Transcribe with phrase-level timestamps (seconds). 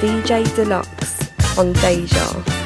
[0.00, 2.59] DJ Dlux on Deja.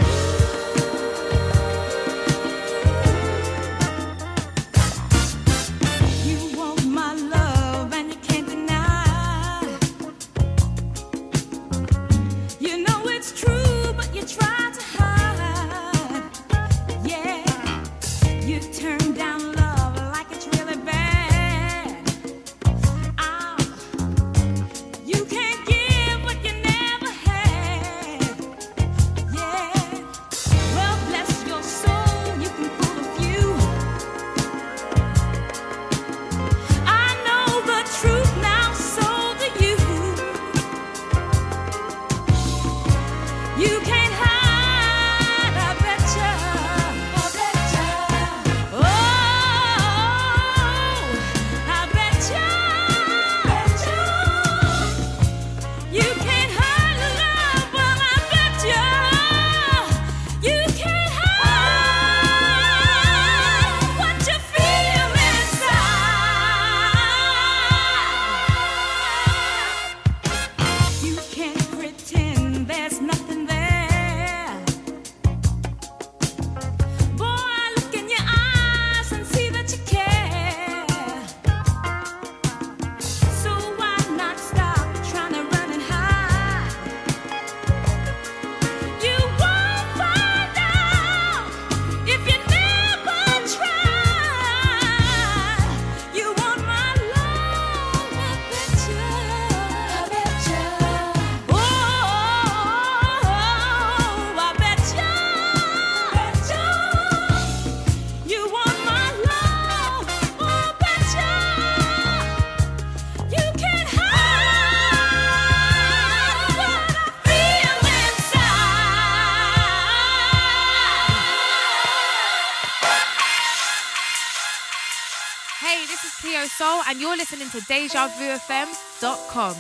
[127.54, 129.54] To DejaVuFM.com.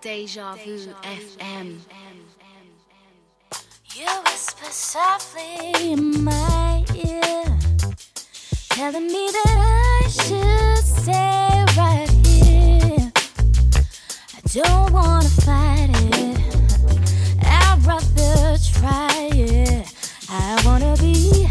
[0.00, 1.78] Deja Vu FM.
[3.94, 7.58] You whisper softly in my ear,
[8.70, 12.15] telling me that I should stay right
[14.52, 16.38] don't wanna fight it.
[17.42, 19.92] I'd rather try it.
[20.28, 21.48] I wanna be,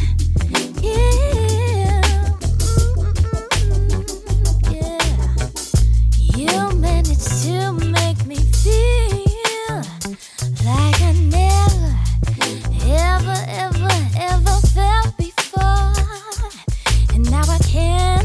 [0.81, 2.01] yeah,
[4.71, 5.01] yeah.
[6.38, 9.81] You managed to make me feel
[10.63, 11.98] like I never,
[12.86, 15.94] ever, ever, ever felt before,
[17.13, 18.25] and now I can't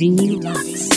[0.00, 0.89] Hey,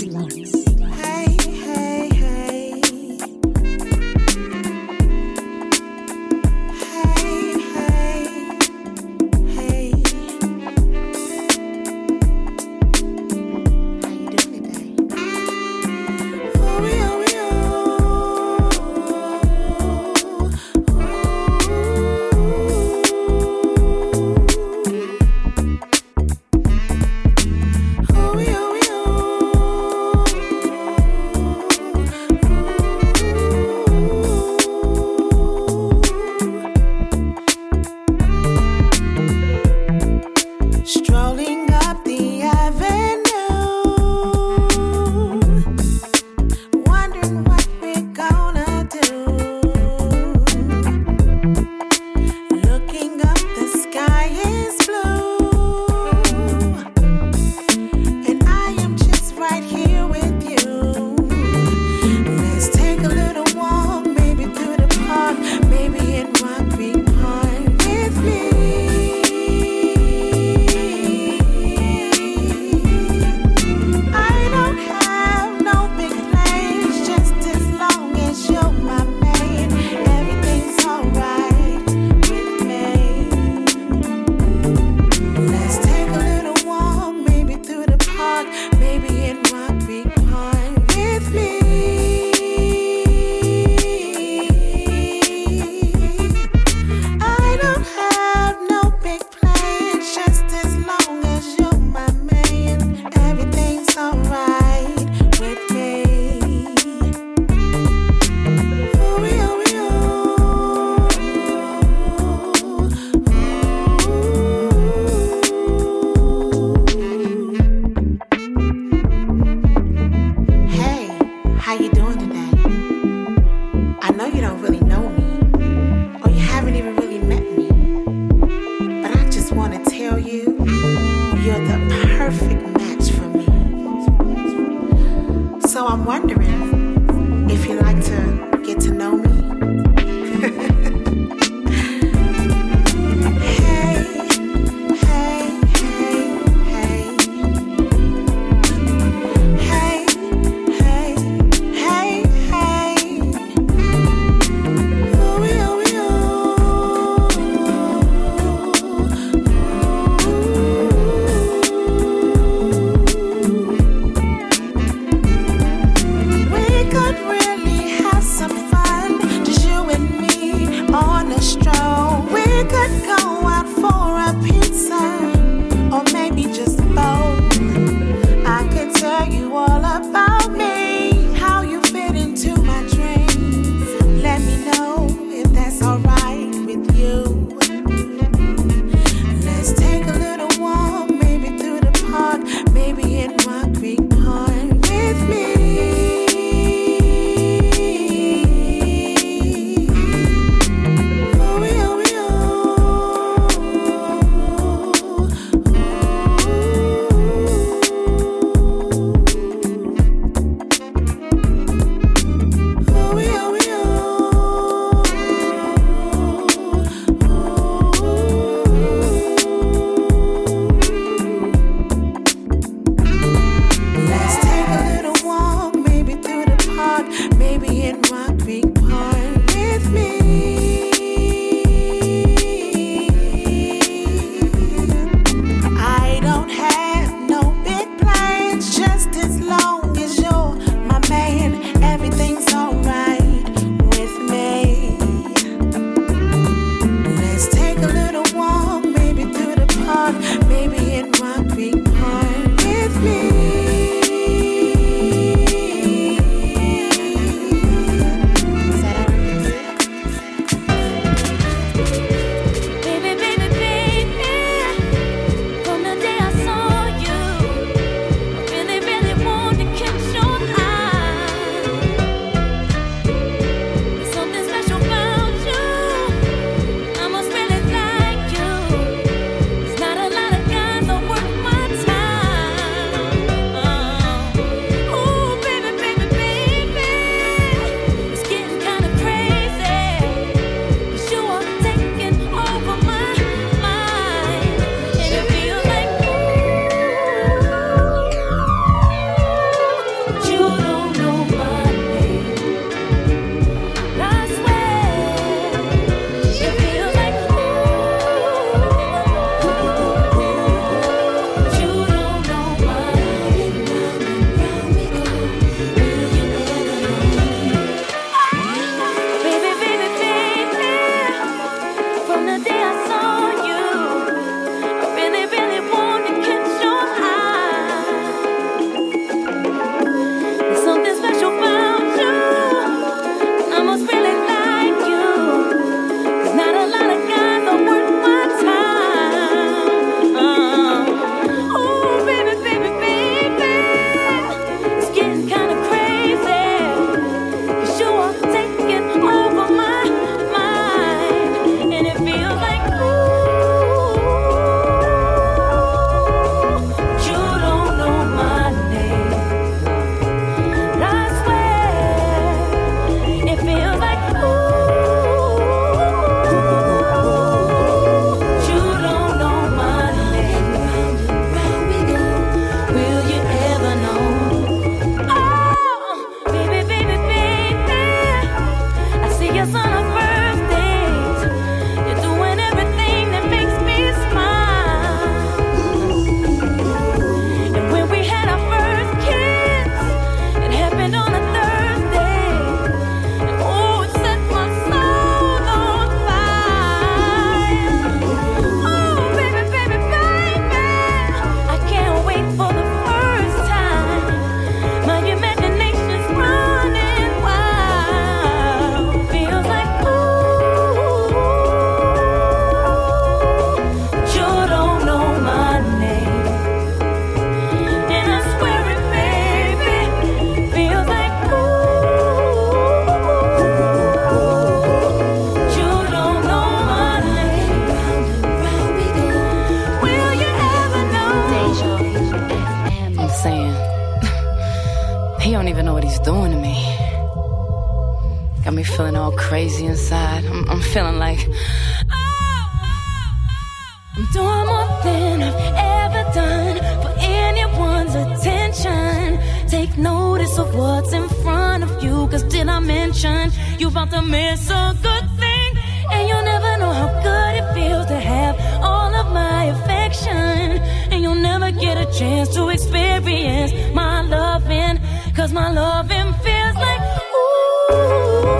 [461.60, 464.79] get a chance to experience my loving,
[465.15, 466.81] cause my loving feels like
[467.13, 468.33] ooh.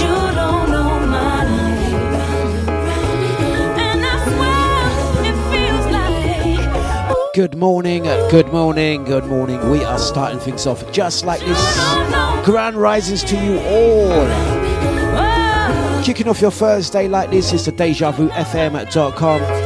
[0.00, 1.94] You don't know my name.
[3.78, 9.70] And I swear it feels like ooh, Good morning, good morning, good morning.
[9.70, 11.76] We are starting things off just like this.
[12.44, 14.26] Grand risings to you all.
[15.18, 16.02] Oh.
[16.04, 19.65] Kicking off your Thursday like this is the Deja Vu FM.com.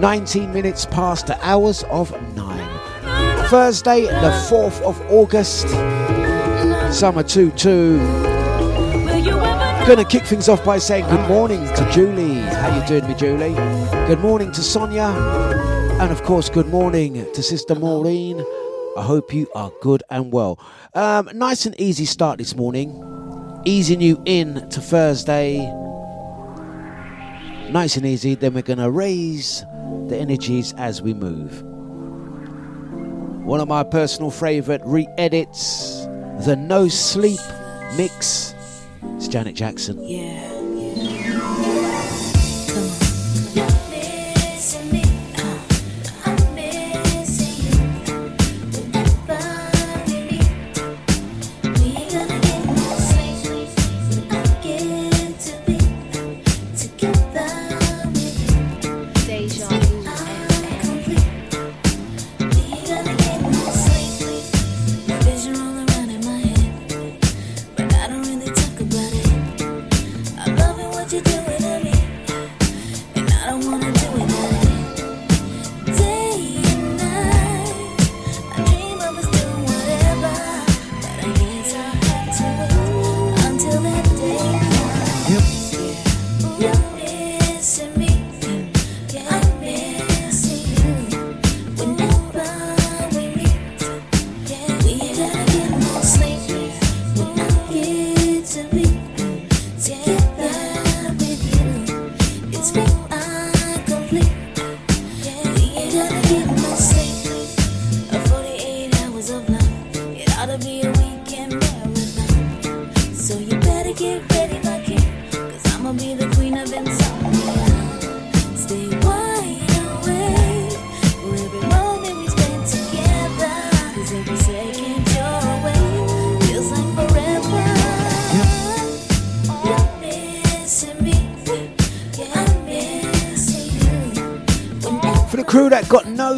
[0.00, 3.48] 19 minutes past the hours of 9.
[3.48, 5.68] Thursday, the 4th of August,
[6.90, 7.98] summer 2 2.
[7.98, 12.40] will Gonna kick things off by saying good morning to Julie.
[12.40, 13.52] How you doing, me Julie?
[14.06, 15.08] Good morning to Sonia,
[16.00, 18.42] and of course, good morning to Sister Maureen.
[18.96, 20.58] I hope you are good and well.
[20.94, 25.58] Um, nice and easy start this morning, easing you in to Thursday.
[27.70, 28.34] Nice and easy.
[28.34, 29.62] Then we're gonna raise
[30.08, 31.62] the energies as we move.
[33.46, 36.06] One of my personal favourite re-edits,
[36.44, 37.40] the No Sleep
[37.96, 38.54] mix.
[39.16, 39.98] It's Janet Jackson.
[39.98, 40.49] Missing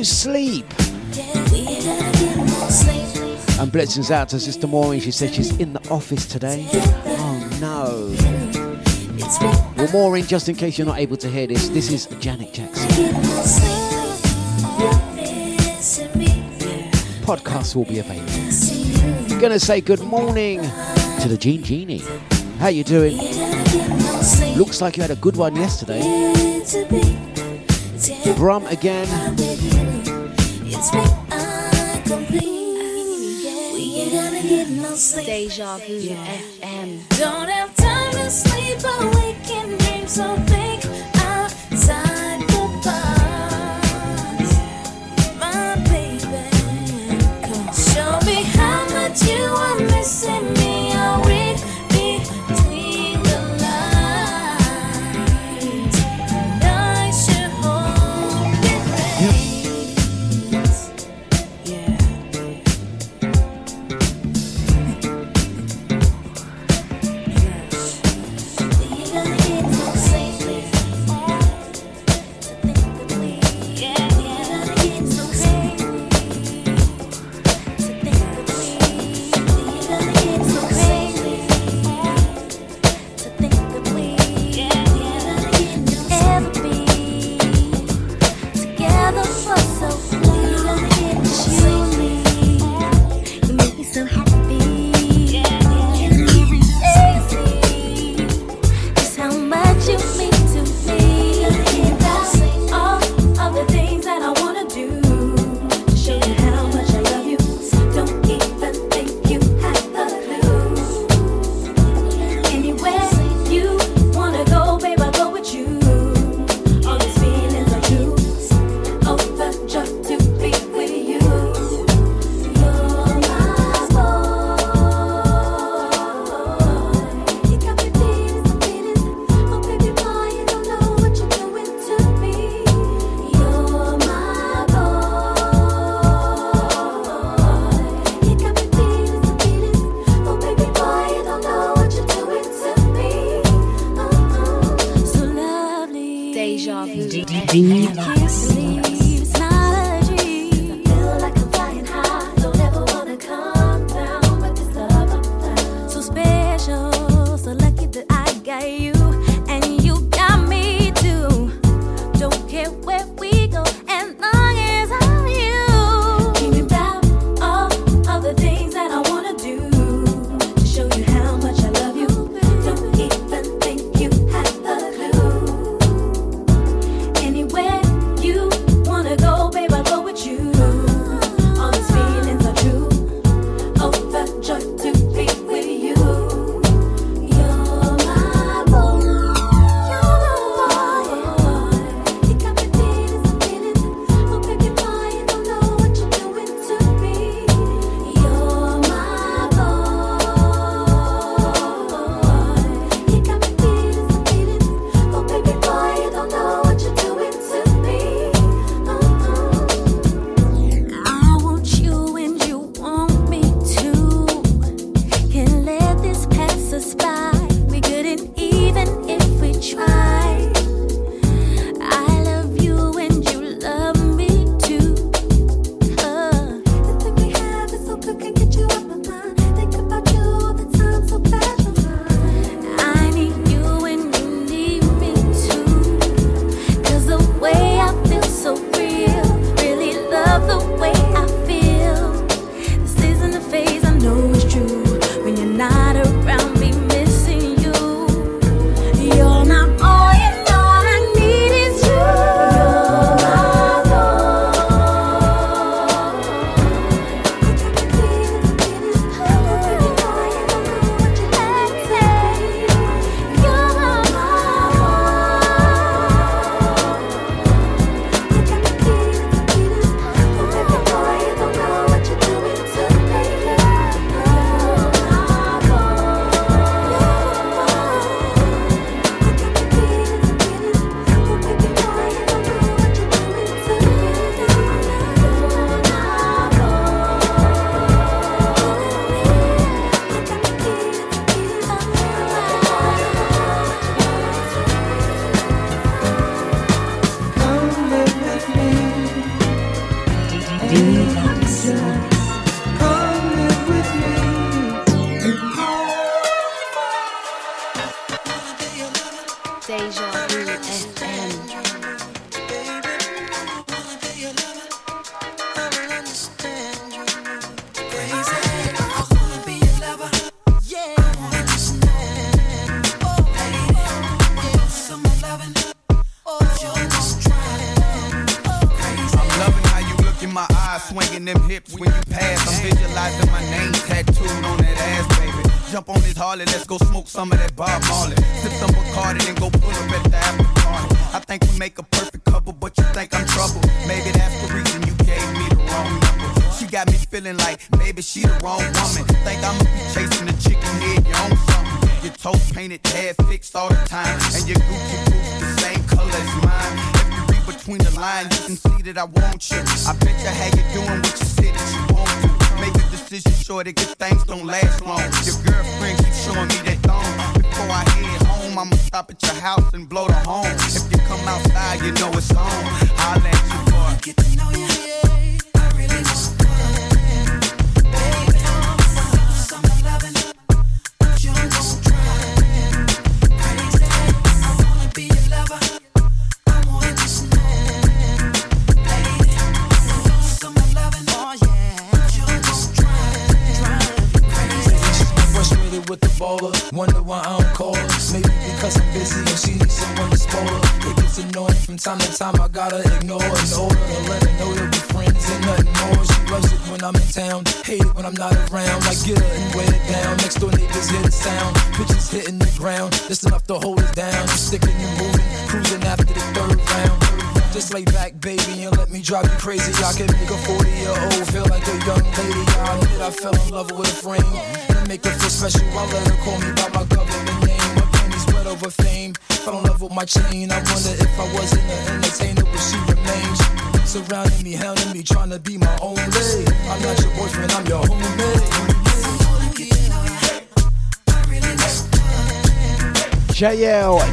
[0.04, 0.66] sleep.
[3.60, 5.00] And blessings out to Sister Maureen.
[5.00, 6.66] She said she's in the office today.
[6.72, 8.14] Oh no.
[9.76, 12.88] Well, Maureen, just in case you're not able to hear this, this is Janet Jackson.
[12.88, 14.80] get no sleep.
[14.80, 16.26] You're missing me,
[17.24, 19.40] Podcast will be available.
[19.40, 20.60] Gonna say good morning
[21.20, 22.02] to the Gene Genie.
[22.58, 23.16] How you doing?
[24.56, 26.00] Looks like you had a good one yesterday.
[28.36, 29.91] Brum again.
[35.32, 37.00] Deja Vu FM.
[37.18, 38.62] Don't have time to sleep,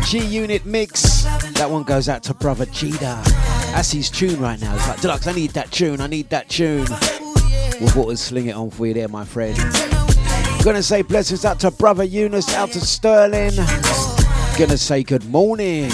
[0.09, 1.21] G Unit Mix.
[1.53, 3.23] That one goes out to brother Jida.
[3.73, 4.73] That's his tune right now.
[4.73, 6.87] It's like, Dlux, I need that tune, I need that tune.
[7.79, 9.55] We'll what sling it on for you there, my friend.
[10.63, 13.55] Gonna say blessings out to brother Eunice, out to Sterling.
[14.57, 15.91] Gonna say good morning.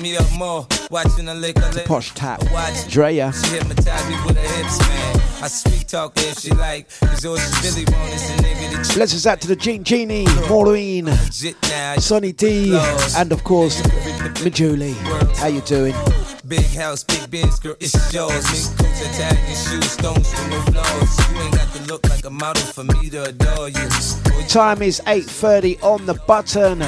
[0.00, 1.86] Me up more, watching the liquor lit.
[1.86, 3.32] Posh Tap, Watch Drea.
[3.32, 5.16] She hypnotize me with her hips, man.
[5.42, 6.88] I sweet talk if she like,
[7.26, 10.26] cause all she really want is a nigga to Blessings out to the Jean Genie,
[10.48, 11.06] Maureen.
[11.98, 12.78] Sonny D,
[13.16, 13.80] and of course,
[14.42, 14.94] Majuli.
[15.36, 15.94] How you doing?
[16.46, 18.32] Big house, big biz, girl, it's yours.
[18.32, 21.30] Mink coats, Italian shoes, stones with no flaws.
[21.30, 23.88] You ain't got to look like a model for me to adore you.
[24.48, 26.80] Time is 8.30 on the button.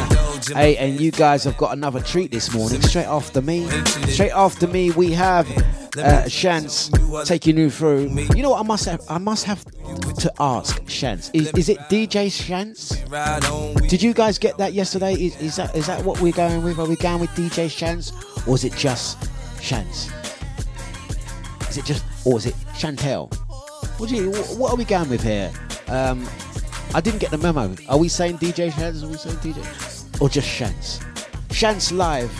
[0.55, 2.81] Hey, and you guys have got another treat this morning.
[2.83, 3.69] Straight after me.
[4.07, 5.49] Straight after me, we have
[5.97, 6.91] uh, Shance
[7.27, 8.09] taking you through.
[8.35, 9.01] You know what I must have?
[9.09, 11.31] I must have to ask Shance.
[11.33, 13.11] Is, is it DJ Shance?
[13.11, 15.15] Ride on, we Did you guys get that yesterday?
[15.15, 16.79] Is, is that is that what we're going with?
[16.79, 18.13] Are we going with DJ Shance,
[18.47, 19.21] or is it just
[19.61, 20.13] Shance?
[21.69, 23.33] Is it just, or is it Chantel?
[23.99, 25.53] What, do you, what are we going with here?
[25.89, 26.27] Um,
[26.95, 27.75] I didn't get the memo.
[27.89, 29.03] Are we saying DJ Shance?
[29.03, 31.05] Are we saying DJ, or just Shance?
[31.51, 32.31] Shance live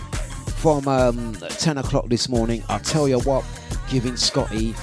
[0.59, 2.65] from um, 10 o'clock this morning.
[2.69, 3.45] I'll tell you what,
[3.89, 4.75] giving Scotty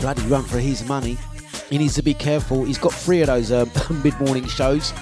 [0.00, 1.16] bloody run for his money.
[1.70, 2.64] He needs to be careful.
[2.64, 3.70] He's got three of those um,
[4.04, 4.92] mid-morning shows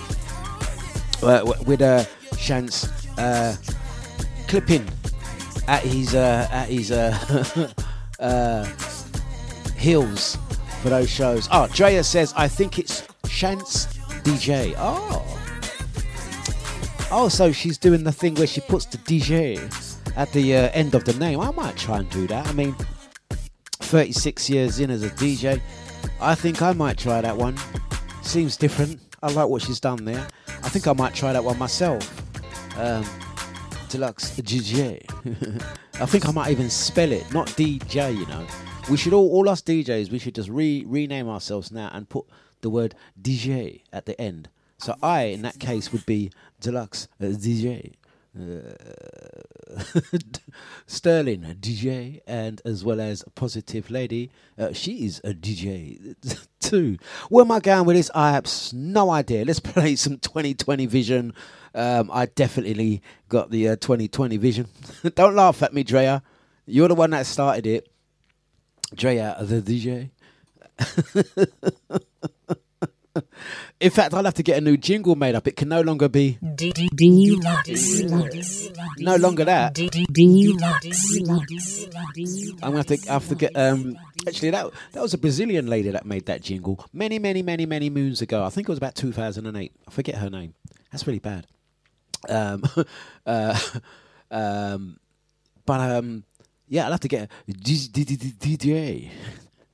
[1.22, 2.05] uh, with uh,
[2.37, 3.57] Shance uh,
[4.46, 4.87] clipping
[5.66, 7.72] at his uh, at his uh,
[8.20, 8.64] uh,
[9.77, 10.38] heels
[10.81, 11.48] for those shows.
[11.50, 13.87] Oh, Drea says I think it's Shance
[14.22, 14.74] DJ.
[14.79, 15.22] Oh,
[17.11, 19.59] oh, so she's doing the thing where she puts the DJ
[20.16, 21.40] at the uh, end of the name.
[21.40, 22.46] I might try and do that.
[22.46, 22.74] I mean,
[23.81, 25.61] 36 years in as a DJ,
[26.20, 27.57] I think I might try that one.
[28.22, 29.00] Seems different.
[29.22, 30.27] I like what she's done there.
[30.48, 32.09] I think I might try that one myself.
[32.79, 33.05] Um,
[33.88, 35.05] Dlux DJ.
[36.00, 38.16] I think I might even spell it, not DJ.
[38.16, 38.46] You know,
[38.90, 42.27] we should all, all us DJs, we should just re rename ourselves now and put
[42.61, 44.48] the word DJ at the end.
[44.79, 47.94] So I, in that case, would be Dlux uh, DJ.
[48.37, 48.75] Uh,
[50.87, 56.16] Sterling, DJ, and as well as Positive Lady, uh, she is a DJ
[56.61, 56.99] too.
[57.29, 58.11] Where am I going with this?
[58.14, 59.44] I have no idea.
[59.44, 61.33] Let's play some 2020 vision.
[61.75, 64.68] Um, I definitely got the uh, 2020 vision.
[65.14, 66.23] Don't laugh at me, Drea.
[66.66, 67.88] You're the one that started it.
[68.94, 70.11] Dre out of the DJ.
[73.81, 75.46] In fact, I'll have to get a new jingle made up.
[75.46, 76.38] It can no longer be
[78.98, 79.79] no longer that.
[82.62, 83.57] I'm gonna have to, have to get.
[83.57, 83.96] Um,
[84.27, 87.90] actually, that that was a Brazilian lady that made that jingle many, many, many, many
[87.90, 88.44] moons ago.
[88.44, 89.72] I think it was about 2008.
[89.87, 90.55] I forget her name.
[90.90, 91.46] That's really bad.
[92.29, 92.64] Um,
[93.27, 93.61] uh,
[94.31, 94.98] um,
[95.66, 96.24] but um,
[96.68, 99.11] yeah, I'll have to get DJ.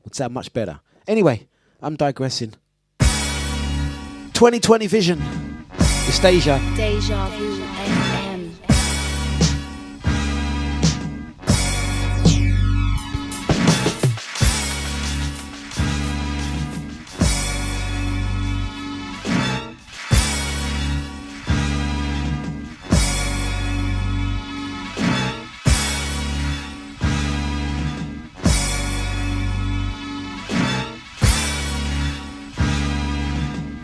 [0.04, 0.80] Would sound much better.
[1.06, 1.48] Anyway,
[1.80, 2.54] I'm digressing.
[4.40, 5.20] 2020 vision.
[6.08, 6.58] It's Deja.
[6.74, 7.59] Deja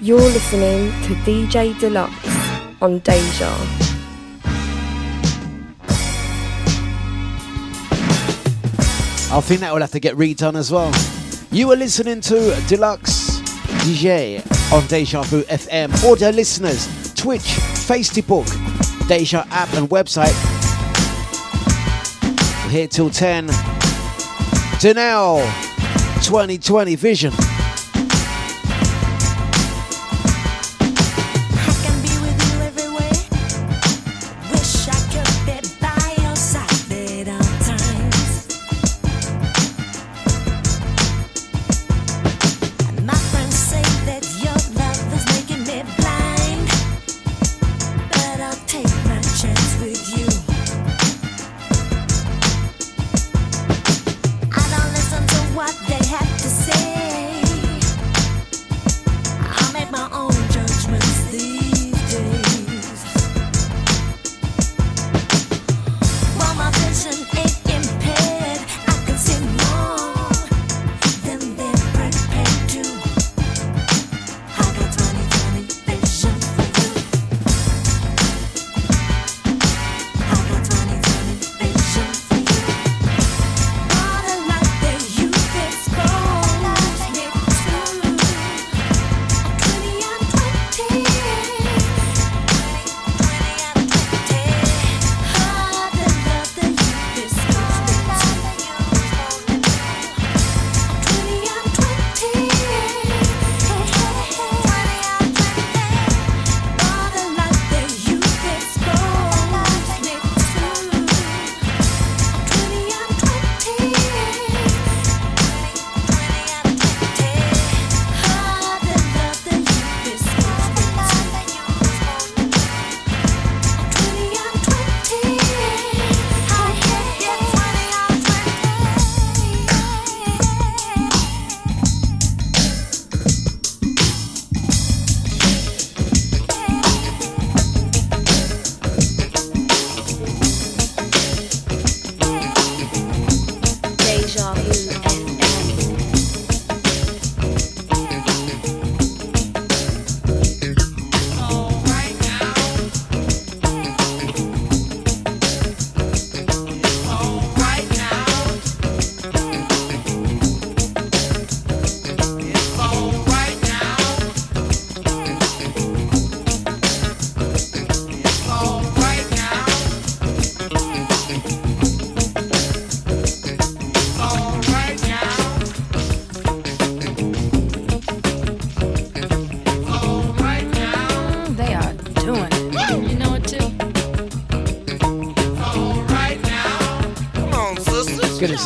[0.07, 2.12] You're listening to DJ Dlux
[2.81, 3.51] on Deja.
[9.35, 10.92] I think that will have to get redone as well.
[11.51, 12.35] You are listening to
[12.69, 13.40] Dlux
[13.83, 14.38] DJ
[14.73, 15.92] on Deja Vu FM.
[16.09, 17.57] Audio listeners, Twitch,
[17.88, 18.47] Facebook,
[19.09, 20.37] Deja app and website.
[22.66, 23.49] We're here till 10.
[24.79, 25.42] Danelle,
[26.23, 27.33] 2020 Vision.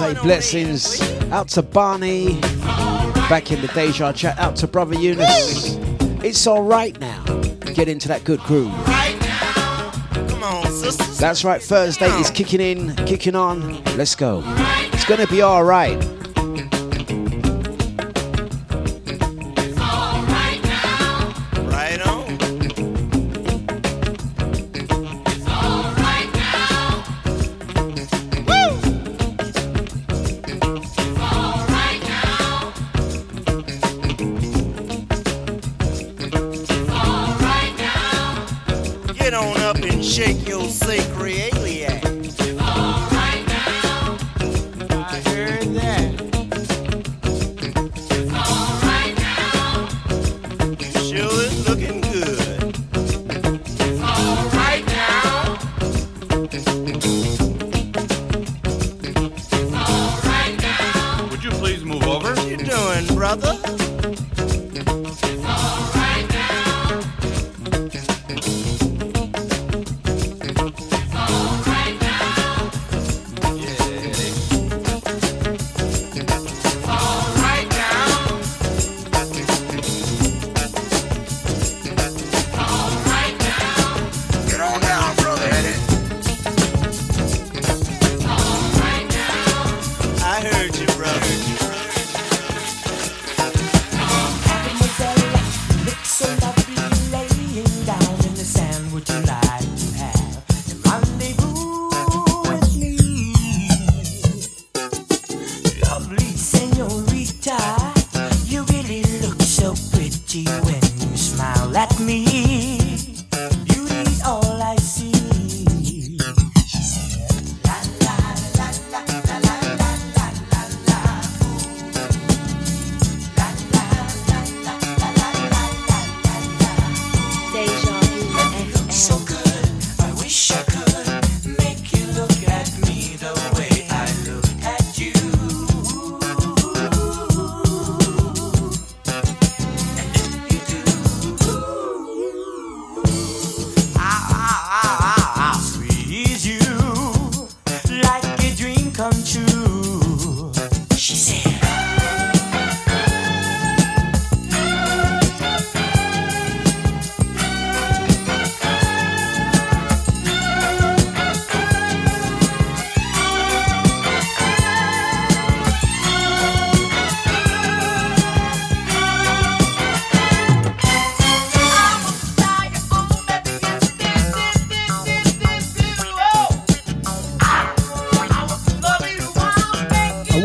[0.01, 2.41] Say blessings out to Barney.
[3.29, 4.39] Back in the Deja chat.
[4.39, 5.77] Out to Brother Eunice.
[6.25, 7.23] It's alright now.
[7.75, 8.73] Get into that good groove.
[11.19, 13.85] That's right, Thursday is kicking in, kicking on.
[13.97, 14.43] Let's go.
[14.93, 16.03] It's gonna be alright.
[16.03, 16.20] Right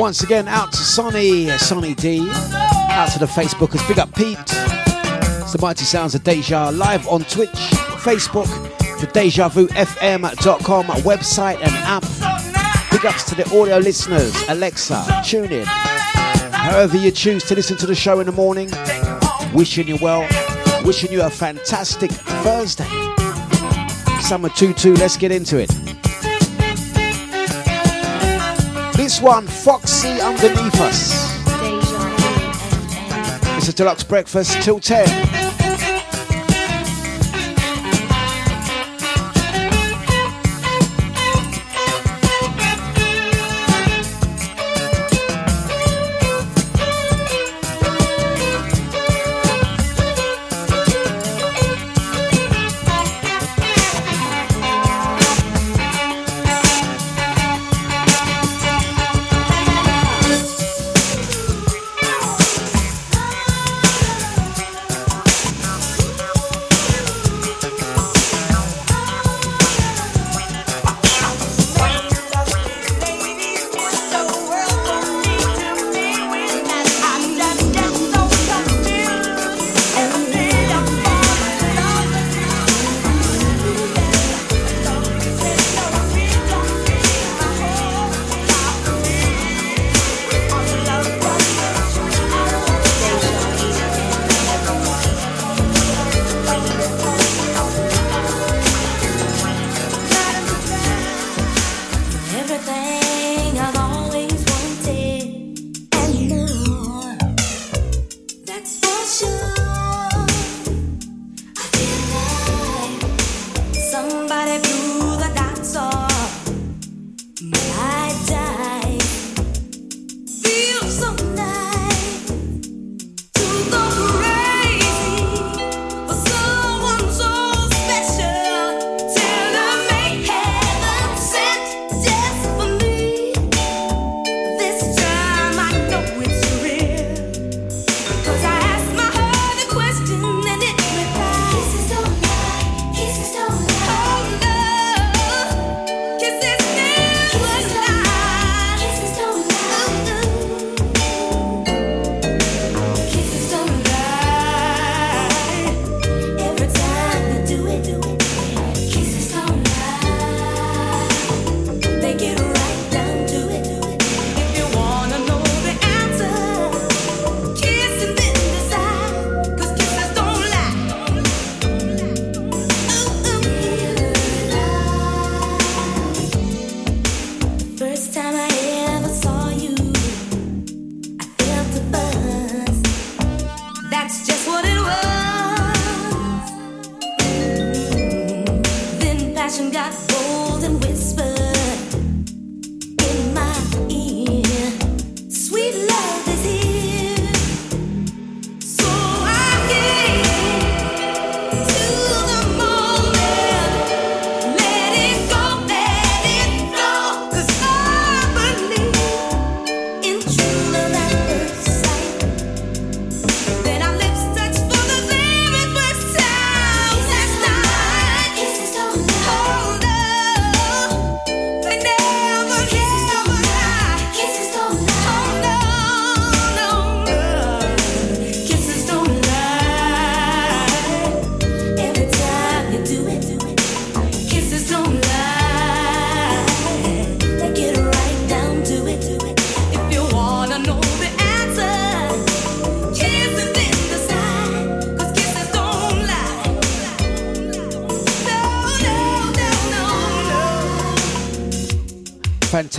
[0.05, 2.29] once again, out to Sonny, Sonny D.
[2.29, 3.87] Out to the Facebookers.
[3.87, 4.37] Big up Pete.
[4.37, 7.49] It's the Mighty Sounds of Deja live on Twitch,
[8.05, 8.45] Facebook,
[9.01, 12.03] the DejaVuFM.com website and app.
[12.91, 15.65] Big ups to the audio listeners, Alexa, tune in.
[15.65, 18.69] However you choose to listen to the show in the morning,
[19.55, 20.21] wishing you well,
[20.85, 22.85] wishing you a fantastic Thursday.
[24.21, 25.84] Summer 2-2, let's get into it.
[29.25, 31.33] One, Foxy Underneath Us.
[31.45, 33.57] Deja Vu FM.
[33.57, 35.34] It's a Dlux breakfast till 10.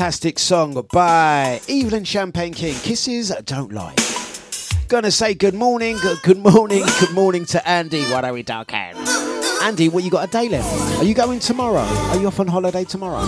[0.06, 2.76] Fantastic song by Evelyn Champagne King.
[2.76, 3.92] Kisses don't lie.
[4.86, 8.04] Gonna say good morning, good, morning, good morning to Andy.
[8.04, 8.94] What are we talking?
[9.64, 11.00] Andy, what you got a day left?
[11.00, 11.80] Are you going tomorrow?
[11.80, 13.18] Are you off on holiday tomorrow?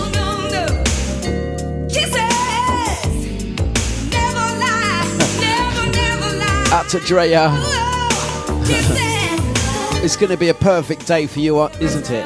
[6.71, 7.49] Up to Drea.
[10.01, 12.25] it's gonna be a perfect day for you, uh, isn't it?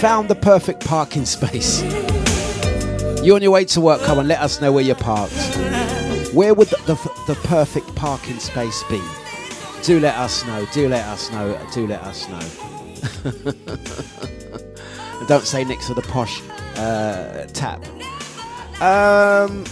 [0.00, 1.84] Found the perfect parking space.
[3.22, 5.34] You're on your way to work, come and let us know where you're parked.
[6.32, 6.94] Where would the, the,
[7.26, 9.02] the perfect parking space be?
[9.82, 12.40] Do let us know, do let us know, do let us know.
[15.26, 16.40] don't say next to the posh
[16.76, 17.84] uh, tap.
[18.80, 19.64] Um,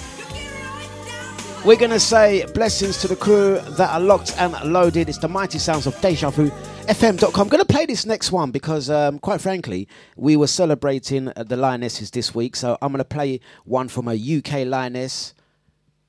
[1.65, 5.09] we're going to say blessings to the crew that are locked and loaded.
[5.09, 6.51] It's the mighty sounds of Deja Vu.
[6.89, 7.43] FM.com.
[7.43, 9.87] I'm going to play this next one because, um, quite frankly,
[10.17, 12.57] we were celebrating uh, the Lionesses this week.
[12.57, 15.35] So I'm going to play one from a UK Lioness.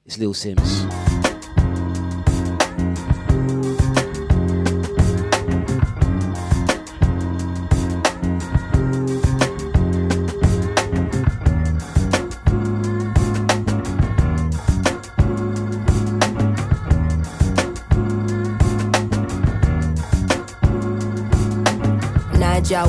[0.06, 1.09] It's Lil Simz.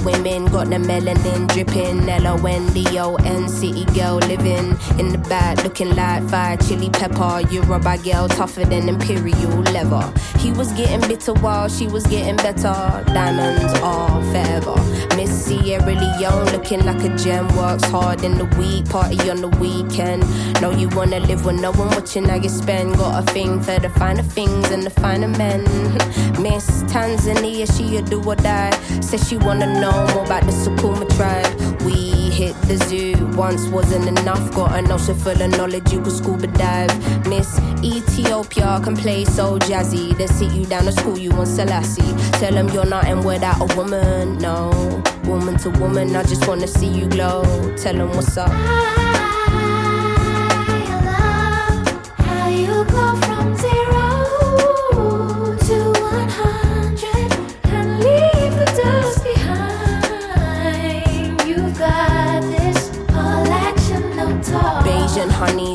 [0.04, 2.08] Women got the melanin dripping.
[2.08, 7.40] L-O-N-D-O-N city girl living in the back looking like fire chili pepper.
[7.50, 10.12] You Yoruba girl tougher than imperial leather.
[10.40, 13.04] He was getting bitter while she was getting better.
[13.12, 14.74] Diamonds are forever.
[15.14, 17.46] Miss Sierra Leone looking like a gem.
[17.58, 20.22] Works hard in the week, party on the weekend.
[20.62, 22.96] Know you wanna live with no one watching how you spend.
[22.96, 25.64] Got a thing for the finer things and the finer men.
[26.42, 28.70] Miss Tanzania, she a do or die.
[29.00, 31.59] Says she wanna know more about the Sukuma tribe.
[32.40, 34.54] Hit the zoo once wasn't enough.
[34.54, 36.88] Got an ocean full of knowledge, you could scuba dive.
[37.26, 40.16] Miss Ethiopia can play so jazzy.
[40.16, 42.14] Then sit you down to school, you on Selassie.
[42.38, 44.70] Tell them you're not nothing without a woman, no.
[45.24, 47.42] Woman to woman, I just wanna see you glow.
[47.76, 48.48] Tell them what's up.
[52.26, 53.99] How you go from zero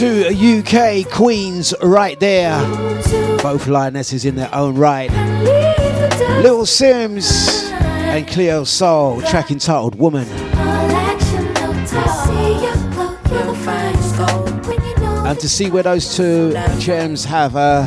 [0.00, 2.58] Two UK queens right there.
[3.42, 5.10] Both lionesses in their own right.
[6.42, 10.26] Little Simz and Cleo Sol, track entitled Woman.
[15.26, 17.86] And to see where those two gems have uh,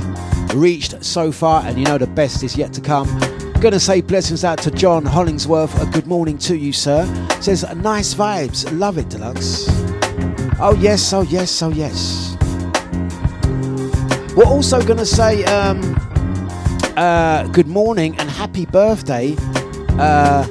[0.53, 3.07] reached so far, and you know the best is yet to come.
[3.59, 5.82] Gonna say blessings out to John Hollingsworth.
[5.82, 7.07] A good morning to you, sir.
[7.41, 9.83] Says nice vibes, love it, Dlux.
[10.66, 12.38] Oh yes, oh yes, oh yes.
[14.34, 15.82] We're also gonna say um,
[16.95, 19.36] uh, good morning and happy birthday
[19.99, 20.47] uh,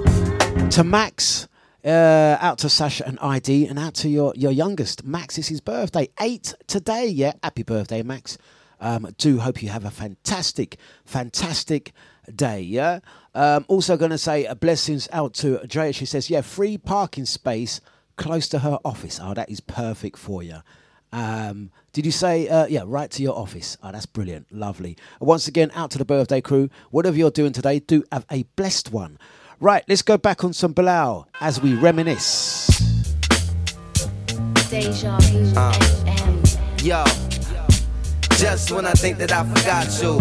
[0.69, 1.49] to Max.
[1.83, 5.39] Uh, out to Sasha and ID, and out to your, your youngest, Max.
[5.39, 7.07] It's his birthday, eight today.
[7.07, 8.37] Yeah, happy birthday, Max.
[8.81, 11.95] Um, do hope you have a fantastic, fantastic
[12.37, 12.61] day.
[12.61, 12.99] Yeah.
[13.35, 15.95] Um, also, going to say uh, blessings out to Drea.
[15.95, 17.81] She says, yeah, free parking space
[18.23, 19.19] close to her office.
[19.21, 20.59] Oh, that is perfect for you.
[21.13, 23.77] Um, did you say, uh, yeah, right to your office?
[23.83, 24.47] Oh, that's brilliant.
[24.53, 24.97] Lovely.
[25.21, 26.71] Once again, out to the birthday crew.
[26.91, 29.19] Whatever you're doing today, do have a blessed one.
[29.61, 32.69] Right, let's go back on some Bilal as we reminisce.
[34.71, 35.53] Deja vu.
[35.57, 36.03] Uh.
[36.83, 37.05] Yo,
[38.43, 40.19] just when I think that I forgot you,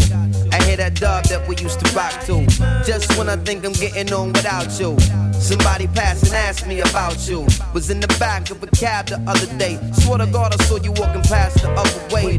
[0.53, 2.45] I hear that dub that we used to rock to.
[2.85, 4.95] Just when I think I'm getting on without you,
[5.33, 7.47] somebody passed and asked me about you.
[7.73, 9.79] Was in the back of a cab the other day.
[9.93, 12.37] Swear to God, I saw you walking past the other way.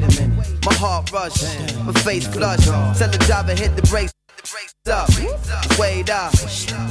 [0.64, 1.42] My heart rushed,
[1.84, 2.68] my face flushed.
[2.98, 4.12] Tell the driver hit the brakes.
[4.90, 5.08] Up,
[5.78, 6.32] wait up,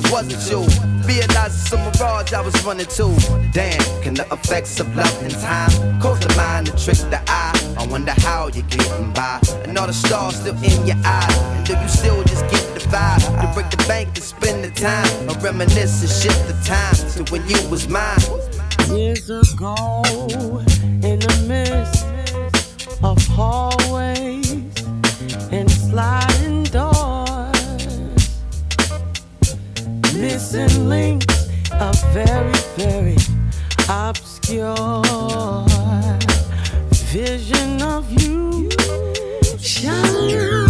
[0.10, 0.62] wasn't you.
[1.06, 3.08] Realizing some mirage I was running to.
[3.52, 7.76] Damn, can the effects of love and time cause the mind to trick the eye?
[7.78, 9.40] I wonder how you're getting by.
[9.66, 11.38] And all the stars still in your eyes.
[11.38, 13.20] And do you still just get the vibe?
[13.42, 15.30] To break the bank and spend the time.
[15.30, 16.96] Or reminisce and shift the time
[17.26, 18.20] to when you was mine.
[18.96, 20.04] Years ago,
[21.04, 22.06] in the midst
[23.04, 24.52] of hallways
[25.52, 26.51] and sliding
[30.22, 33.18] missing links, a very, very
[33.90, 35.66] obscure
[37.10, 38.70] vision of you
[39.60, 40.68] shine.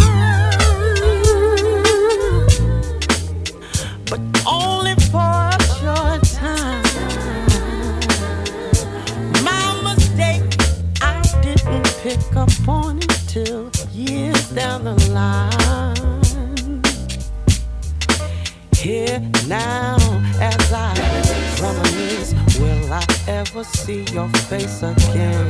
[4.08, 6.82] But only for a short time.
[9.44, 10.42] My mistake,
[11.02, 16.01] I didn't pick up on it till years down the line.
[18.82, 19.96] Here now,
[20.40, 20.92] as I
[21.62, 25.48] reminisce, will I ever see your face again?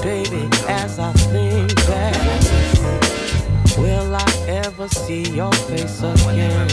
[0.00, 2.16] Baby, as I think back,
[3.76, 6.70] will I ever see your face again?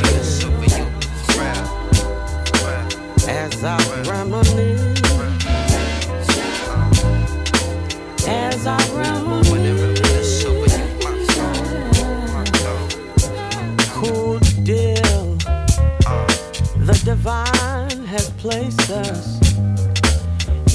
[3.27, 5.01] As I reminisce,
[8.25, 9.66] as I reminisce,
[17.07, 19.39] divine has placed us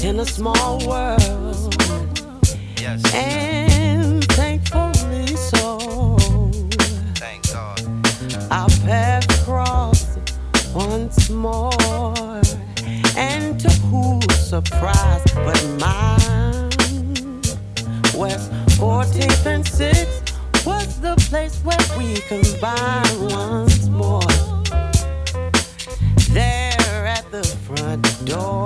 [0.03, 1.75] in a small world,
[3.13, 5.77] and thankfully so.
[7.17, 7.79] Thank God.
[8.49, 10.33] Our paths crossed
[10.73, 12.41] once more,
[13.15, 17.43] and to whose surprise but mine,
[18.17, 24.42] West 14th and 6th was the place where we combined once more.
[26.33, 28.65] There at the front door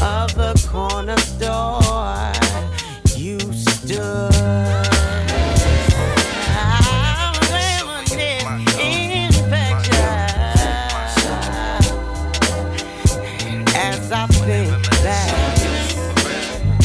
[0.00, 2.32] of the corner store,
[3.14, 4.32] you stood.
[13.76, 14.70] As I think
[15.02, 15.58] back,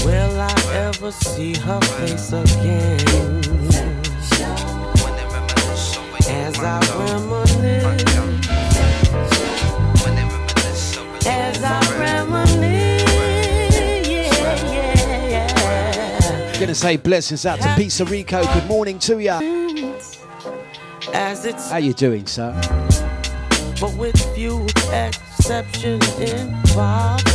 [0.04, 3.00] will I ever see her face again?
[6.28, 8.11] As I reminisce,
[16.72, 18.42] Gonna say blessings out to Pizza Rico.
[18.54, 19.42] Good morning to ya.
[21.14, 22.54] As it's How you doing, sir?
[23.82, 24.64] but with few
[24.94, 27.28] exceptions involved,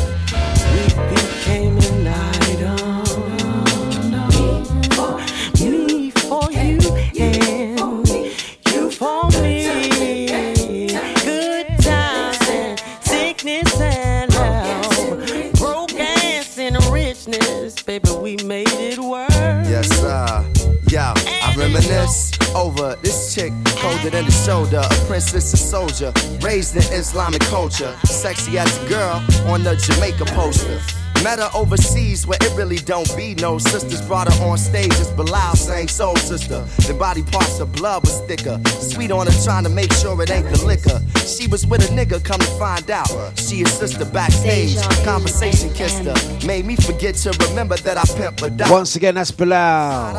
[24.06, 28.88] colder than the shoulder, a princess, a soldier, raised in Islamic culture, sexy as a
[28.88, 31.05] girl on the Jamaica poster.
[31.22, 34.00] Met her overseas where it really don't be no sisters.
[34.06, 36.60] Brought her on stage as Bilal sang Soul Sister.
[36.86, 38.60] The body parts of blood was thicker.
[38.80, 41.00] Sweet on her trying to make sure it ain't the liquor.
[41.26, 43.08] She was with a nigga, come to find out.
[43.36, 44.76] She his sister backstage.
[45.04, 46.46] Conversation kissed her.
[46.46, 48.70] Made me forget to remember that I pimped her down.
[48.70, 50.16] Once again, that's Bilal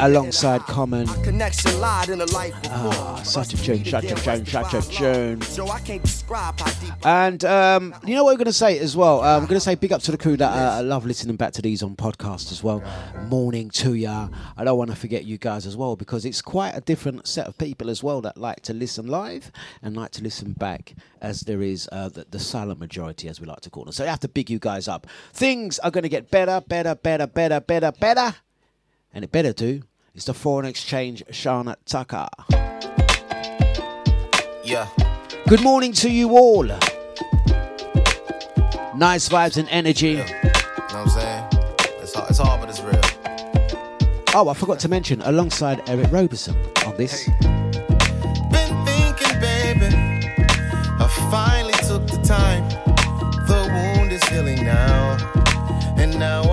[0.00, 1.06] alongside Common.
[1.22, 2.92] Connection lied in a life before.
[2.94, 5.40] Ah, such a tune, such a tune, such a tune.
[5.42, 8.78] So I can't describe how deep And um, you know what we're going to say
[8.78, 9.22] as well?
[9.22, 11.36] Uh, I'm going to say big up to the crew that uh, I love listening
[11.36, 12.82] back to these on podcast as well.
[13.28, 14.28] Morning to ya.
[14.56, 17.46] I don't want to forget you guys as well because it's quite a different set
[17.46, 19.50] of people as well that like to listen live
[19.82, 23.46] and like to listen back as there is uh, the, the silent majority, as we
[23.46, 23.92] like to call them.
[23.92, 25.06] So I have to big you guys up.
[25.32, 28.34] Things are going to get better, better, better, better, better, better.
[29.12, 29.82] And it better do.
[30.14, 32.28] It's the foreign exchange Shana Tucker.
[34.64, 34.88] Yeah.
[35.48, 36.70] Good morning to you all.
[39.02, 40.10] Nice vibes and energy.
[40.10, 41.44] You know what I'm saying?
[42.00, 43.00] It's hard, it's hard but it's real.
[44.32, 46.54] Oh, I forgot to mention, alongside Eric Roberson
[46.86, 47.26] on this.
[47.40, 49.88] Been thinking, baby.
[49.90, 52.68] I finally took the time.
[53.48, 55.16] The wound is healing now.
[55.96, 56.51] And now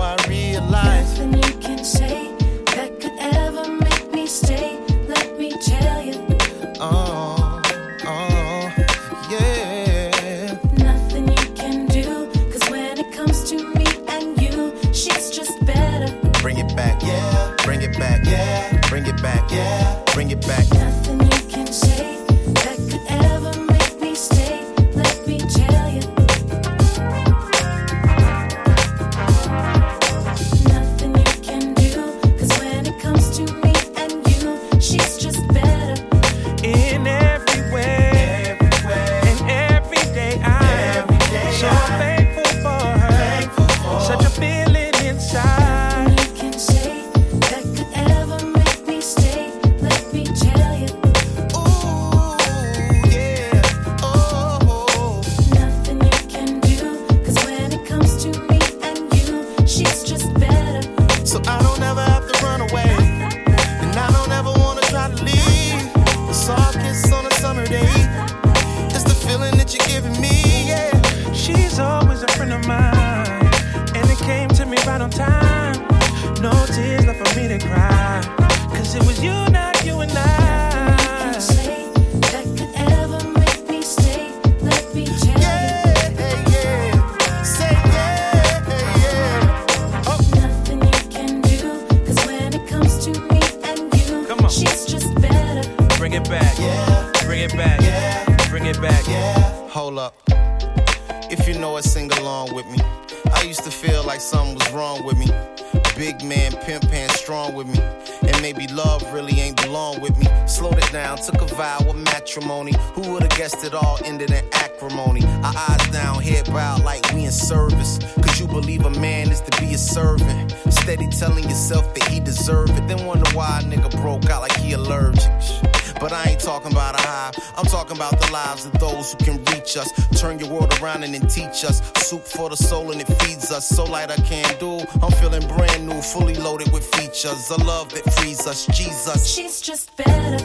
[131.40, 131.80] teach us.
[131.96, 133.68] Soup for the soul and it feeds us.
[133.68, 134.80] So light I can't do.
[135.02, 137.50] I'm feeling brand new, fully loaded with features.
[137.50, 138.66] A love that frees us.
[138.66, 139.34] Jesus.
[139.34, 140.36] She's just better.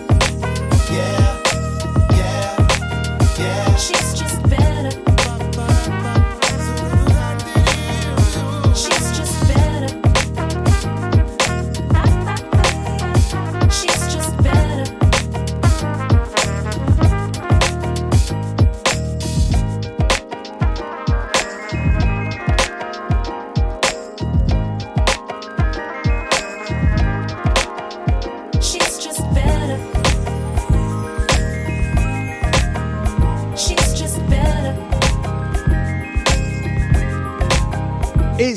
[0.91, 1.24] Yeah.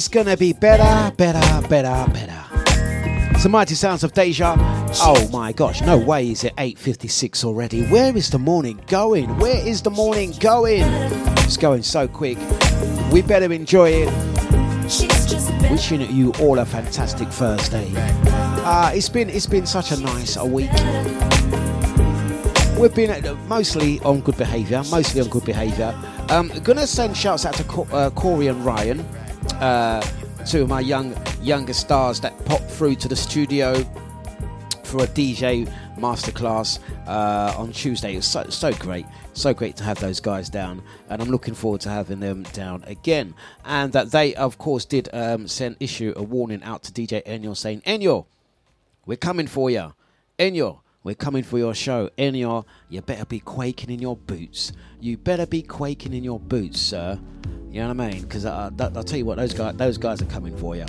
[0.09, 2.45] It's gonna be better, better, better, better.
[3.31, 4.55] It's Some mighty sounds of Deja.
[5.03, 7.83] Oh my gosh, no way is it 8.56 already.
[7.89, 9.37] Where is the morning going?
[9.37, 10.85] Where is the morning going?
[11.45, 12.39] It's going so quick.
[13.13, 15.71] We better enjoy it.
[15.71, 17.93] Wishing you all a fantastic Thursday.
[17.95, 20.73] Uh, it's been it's been such a nice a week.
[22.79, 25.95] We've been uh, mostly on good behaviour, mostly on good behaviour.
[26.31, 29.05] Um, gonna send shouts out to uh, Corey and Ryan,
[29.61, 30.01] uh,
[30.47, 33.75] two of my young younger stars that popped through to the studio
[34.85, 38.15] for a DJ masterclass uh, on Tuesday.
[38.15, 41.55] It was so, so great, so great to have those guys down, and I'm looking
[41.55, 43.35] forward to having them down again.
[43.65, 47.57] And that they, of course, did um, send issue a warning out to DJ Enyo
[47.57, 48.27] saying, Enyo,
[49.07, 49.93] we're coming for you.
[50.39, 52.11] Enyo, we're coming for your show.
[52.19, 54.73] Enyo, you better be quaking in your boots.
[55.01, 57.19] You better be quaking in your boots, sir.
[57.71, 58.23] You know what I mean?
[58.23, 60.85] Because uh, I'll tell you what, those guys, those guys are coming for you.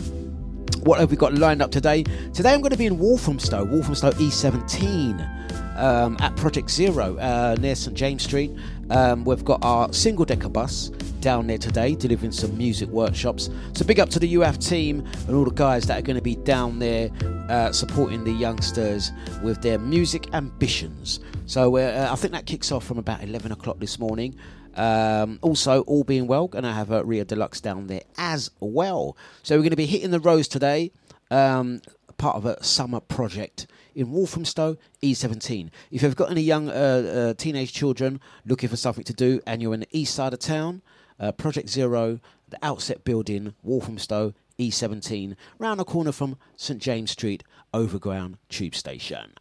[0.84, 2.03] What have we got lined up today?
[2.34, 7.76] Today I'm going to be in Walthamstow, Walthamstow E17, um, at Project Zero uh, near
[7.76, 8.51] St James Street.
[8.89, 10.89] Um, we've got our single decker bus
[11.21, 13.49] down there today, delivering some music workshops.
[13.73, 16.21] So big up to the UF team and all the guys that are going to
[16.21, 17.09] be down there
[17.49, 19.11] uh, supporting the youngsters
[19.43, 21.19] with their music ambitions.
[21.45, 24.35] So uh, I think that kicks off from about 11 o'clock this morning.
[24.75, 29.17] Um, also, all being well, going to have a Rio Deluxe down there as well.
[29.43, 30.91] So we're going to be hitting the roads today,
[31.31, 31.81] um,
[32.17, 35.69] part of a summer project in Walthamstow E17.
[35.91, 39.61] If you've got any young uh, uh, teenage children looking for something to do and
[39.61, 40.81] you're in the east side of town,
[41.19, 47.43] uh, Project Zero, the Outset Building, Walthamstow E17, round the corner from St James Street,
[47.73, 49.33] Overground Tube Station.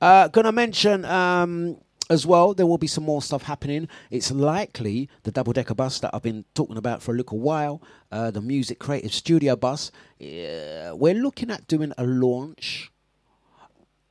[0.00, 1.78] Uh, gonna mention um,
[2.08, 3.88] as well, there will be some more stuff happening.
[4.10, 7.82] It's likely the double decker bus that I've been talking about for a little while,
[8.12, 9.90] uh, the Music Creative Studio bus.
[10.20, 12.92] We're looking at doing a launch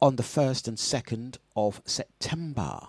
[0.05, 2.79] on the 1st and 2nd of September.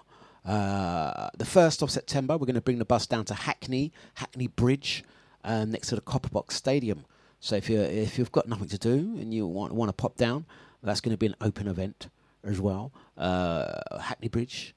[0.45, 4.49] Uh, the 1st of September, we're going to bring the bus down to Hackney, Hackney
[4.49, 5.03] Bridge,
[5.43, 7.07] um, next to the Copperbox Stadium.
[7.41, 10.19] So if you if you've got nothing to do and you want want to pop
[10.19, 10.45] down,
[10.83, 12.09] that's going to be an open event
[12.45, 12.93] as well.
[13.17, 14.75] Uh, Hackney Bridge,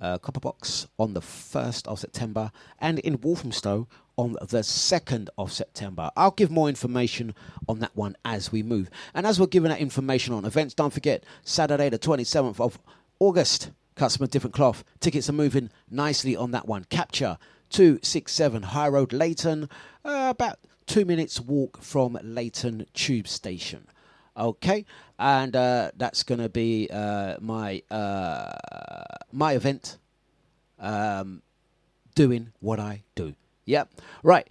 [0.00, 3.86] uh, Copperbox on the 1st of September, and in Walthamstow
[4.16, 6.10] on the 2nd of September.
[6.16, 7.34] I'll give more information
[7.68, 8.90] on that one as we move.
[9.14, 12.78] And as we're giving that information on events, don't forget Saturday, the 27th of
[13.18, 14.84] August, Customer Different Cloth.
[15.00, 16.84] Tickets are moving nicely on that one.
[16.84, 17.38] Capture
[17.70, 19.68] 267 High Road, Leyton,
[20.04, 23.86] uh, about two minutes walk from Leyton Tube Station.
[24.36, 24.86] Okay,
[25.18, 28.52] and uh, that's going to be uh, my uh,
[29.30, 29.98] my event.
[30.78, 31.42] Um,
[32.14, 33.34] doing what I do.
[33.66, 33.90] Yep.
[34.22, 34.48] Right.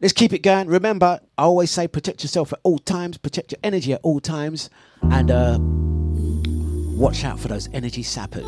[0.00, 0.68] Let's keep it going.
[0.68, 4.70] Remember, I always say protect yourself at all times, protect your energy at all times,
[5.02, 8.46] and uh, watch out for those energy sappers.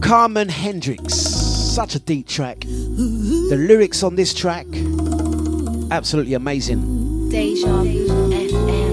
[0.00, 1.14] Carmen Hendricks.
[1.14, 2.60] Such a deep track.
[2.60, 4.66] The lyrics on this track,
[5.92, 7.28] absolutely amazing.
[7.28, 8.88] Deja Vu FM.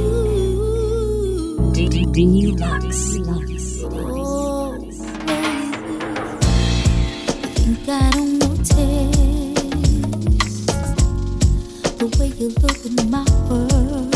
[1.74, 3.16] Dlux.
[7.66, 8.25] think I don't
[12.38, 14.15] you look at my world.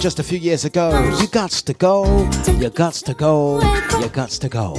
[0.00, 0.90] Just a few years ago.
[1.20, 2.04] You gots to go,
[2.58, 4.74] you gots to go, you gots to go.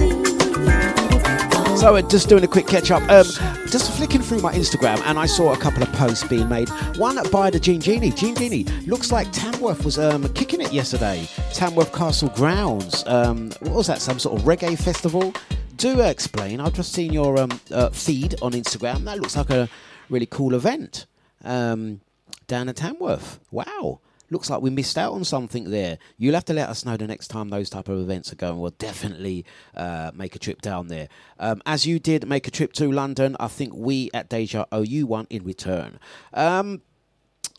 [1.78, 3.04] So we're just doing a quick catch up.
[3.04, 3.26] Um,
[3.70, 6.70] just flicking through my Instagram and I saw a couple of posts being made.
[6.98, 8.10] One by the Gene Genie.
[8.10, 11.28] Gene Genie looks like Tamworth was um, kicking it yesterday.
[11.54, 13.04] Tamworth Castle grounds.
[13.06, 14.02] Um, what was that?
[14.02, 15.34] Some sort of reggae festival?
[15.78, 16.60] Do explain.
[16.60, 19.04] I've just seen your um, uh, feed on Instagram.
[19.04, 19.70] That looks like a
[20.10, 21.06] really cool event.
[21.44, 22.02] Um,
[22.48, 23.40] down at Tamworth.
[23.52, 24.00] Wow.
[24.32, 25.98] Looks like we missed out on something there.
[26.18, 28.60] You'll have to let us know the next time those type of events are going.
[28.60, 31.10] We'll definitely uh, make a trip down there.
[31.38, 34.84] Um, as you did make a trip to London, I think we at Deja owe
[34.84, 36.00] you one in return.
[36.34, 36.82] Um,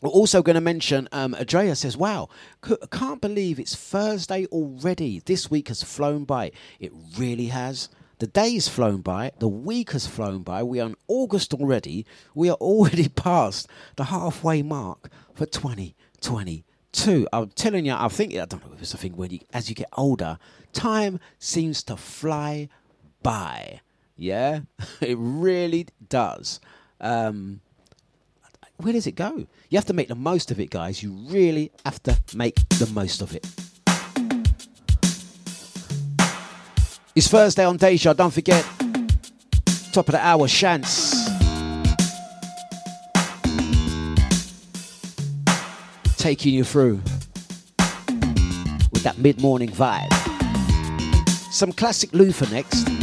[0.01, 2.27] we're also going to mention, um, says, wow,
[2.65, 5.19] c- can't believe it's Thursday already.
[5.19, 6.51] This week has flown by.
[6.79, 7.87] It really has.
[8.17, 10.63] The day's flown by, the week has flown by.
[10.63, 12.05] We are in August already.
[12.33, 15.45] We are already past the halfway mark for
[16.23, 17.27] 2022.
[17.31, 19.69] I'm telling you, I think, I don't know if it's a thing when you, as
[19.69, 20.39] you get older,
[20.71, 22.69] time seems to fly
[23.21, 23.81] by.
[24.15, 24.61] Yeah,
[25.01, 26.59] it really does.
[26.99, 27.61] Um,
[28.77, 29.45] where does it go?
[29.69, 31.03] You have to make the most of it, guys.
[31.03, 33.45] You really have to make the most of it.
[37.15, 38.65] It's Thursday on Deja, don't forget.
[39.91, 41.22] Top of the hour, Chance.
[46.23, 47.01] Taking you through
[48.93, 50.13] with that mid morning vibe.
[51.51, 53.02] Some classic Luther next.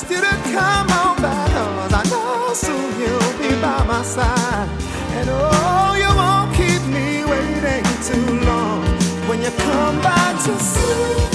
[0.00, 4.68] Asked you to come on back, cause I know soon you'll be by my side.
[5.18, 8.82] And oh, you won't keep me waiting too long
[9.28, 11.29] when you come back to see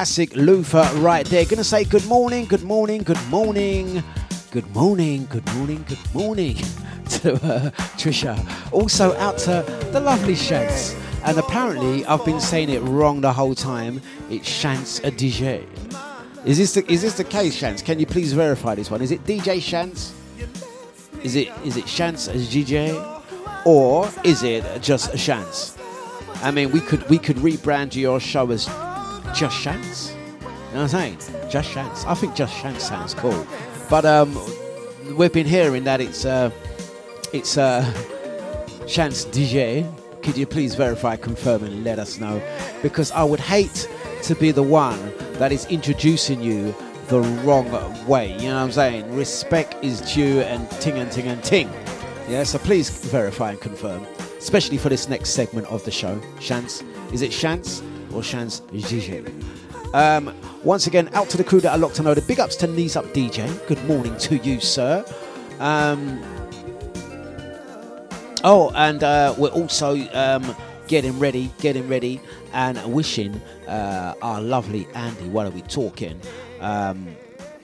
[0.00, 1.44] classic Luther right there.
[1.44, 4.02] Gonna say good morning, good morning, good morning,
[4.50, 6.56] good morning, good morning, good morning
[7.20, 7.70] to uh,
[8.00, 8.34] Trisha.
[8.72, 10.98] Also out to the lovely Shants.
[11.26, 14.00] And apparently I've been saying it wrong the whole time.
[14.30, 15.66] It's Shants a DJ.
[16.46, 17.84] Is this the, is this the case, Shants?
[17.84, 19.02] Can you please verify this one?
[19.02, 20.12] Is it DJ Shants?
[21.22, 22.96] Is it is it Shants as DJ?
[23.66, 25.76] Or is it just Shants?
[26.42, 28.66] I mean we could we could rebrand your show as
[29.34, 30.14] just Shants.
[30.40, 31.18] You know what I'm saying?
[31.50, 32.06] Just Shants.
[32.06, 33.46] I think Just Shants sounds cool.
[33.88, 34.38] But um,
[35.16, 36.50] we've been hearing that it's uh,
[37.32, 37.82] it's uh,
[38.86, 39.90] Shants DJ.
[40.22, 42.42] Could you please verify, confirm, and let us know?
[42.82, 43.88] Because I would hate
[44.24, 46.74] to be the one that is introducing you
[47.08, 47.70] the wrong
[48.06, 48.32] way.
[48.34, 49.16] You know what I'm saying?
[49.16, 51.70] Respect is due, and ting and ting and ting.
[52.28, 54.06] Yeah, so please verify and confirm,
[54.38, 56.16] especially for this next segment of the show.
[56.38, 59.24] Shants, is it Shants or Shants DJ?
[59.94, 62.26] Um, once again, out to the crew that are locked and loaded.
[62.26, 63.66] Big ups to Knees Up DJ.
[63.66, 65.04] Good morning to you, sir.
[65.58, 66.22] Um,
[68.44, 70.54] oh, and uh, we're also um,
[70.86, 72.20] getting ready, getting ready,
[72.52, 75.28] and wishing uh, our lovely Andy.
[75.28, 76.20] What are we talking?
[76.60, 77.16] Um,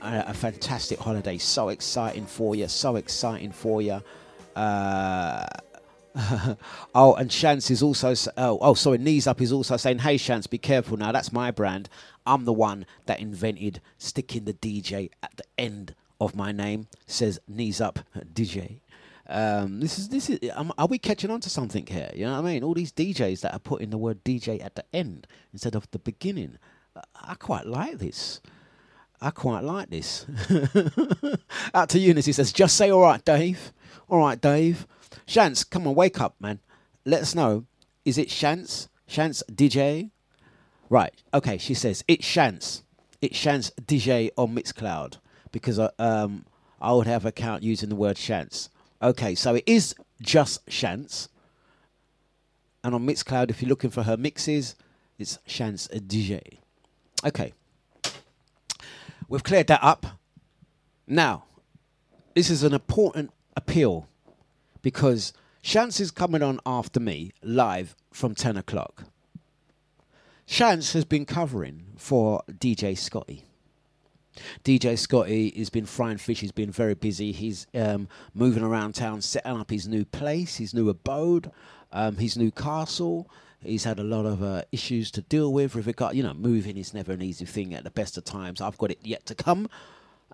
[0.03, 1.38] a, a fantastic holiday.
[1.38, 2.68] So exciting for you.
[2.68, 4.03] So exciting for you.
[4.55, 5.47] Uh,
[6.95, 10.49] oh, and Shance is also oh oh sorry, knees up is also saying, "Hey Shance,
[10.49, 11.12] be careful now.
[11.12, 11.89] That's my brand.
[12.25, 17.39] I'm the one that invented sticking the DJ at the end of my name." Says
[17.47, 18.81] knees up DJ.
[19.29, 20.39] Um, this is this is.
[20.55, 22.11] Um, are we catching on to something here?
[22.14, 22.62] You know what I mean?
[22.62, 25.99] All these DJs that are putting the word DJ at the end instead of the
[25.99, 26.59] beginning.
[26.95, 28.41] Uh, I quite like this.
[29.21, 30.27] I quite like this.
[31.75, 33.73] Out to Eunice, he says, just say all right, Dave.
[34.09, 34.87] All right, Dave.
[35.27, 36.61] Shance, come on, wake up, man.
[37.05, 37.66] Let us know.
[38.05, 40.11] Is it Shance Chance DJ.
[40.91, 41.14] Right.
[41.33, 41.59] Okay.
[41.59, 42.83] She says it's Chance.
[43.20, 45.18] It's Chance DJ on Mixcloud
[45.53, 46.45] because I, um,
[46.81, 48.70] I would have account using the word Chance.
[49.01, 49.35] Okay.
[49.35, 51.29] So it is just Chance.
[52.85, 54.77] And on Mixcloud, if you're looking for her mixes,
[55.18, 56.59] it's Chance DJ.
[57.24, 57.53] Okay.
[59.29, 60.07] We've cleared that up.
[61.09, 61.45] Now,
[62.35, 64.09] this is an important appeal
[64.87, 65.32] because
[65.62, 69.03] Chance is coming on after me live from 10 o'clock.
[70.47, 73.43] Chance has been covering for DJ Scotty.
[74.62, 76.39] DJ Scotty has been frying fish.
[76.39, 77.32] He's been very busy.
[77.32, 81.51] He's um, moving around town, setting up his new place, his new abode,
[81.91, 83.28] um, his new castle.
[83.61, 86.76] He's had a lot of uh, issues to deal with with regard, you know, moving
[86.76, 88.61] is never an easy thing at the best of times.
[88.61, 89.68] I've got it yet to come.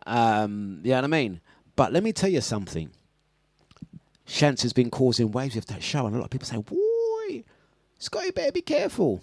[0.05, 1.41] Um, you know what I mean?
[1.75, 2.91] But let me tell you something.
[4.27, 7.45] Chance has been causing waves with that show, and a lot of people say, "Boy,
[7.99, 9.23] Scotty, better be careful."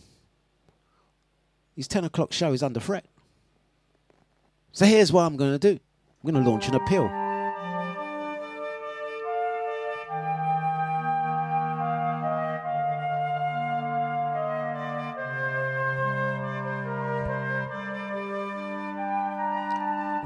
[1.76, 3.06] His ten o'clock show is under threat.
[4.72, 5.80] So here's what I'm going to do.
[6.24, 7.10] I'm going to launch an appeal.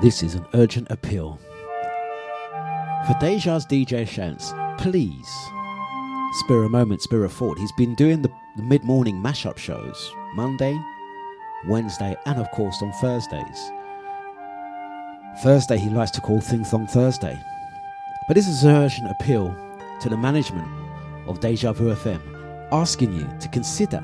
[0.01, 1.39] This is an urgent appeal.
[3.07, 5.29] For Deja's DJ Chance, please
[6.33, 7.57] spare a moment, spare a thought.
[7.57, 10.79] He's been doing the, mid morning mashup shows Monday,
[11.67, 13.71] Wednesday, and of course on Thursdays.
[15.41, 17.39] Thursday, he likes to call Thing Thong Thursday.
[18.27, 19.55] But this is an urgent appeal
[20.01, 20.67] to the management
[21.27, 22.21] of Deja Vu FM,
[22.71, 24.01] asking you to consider,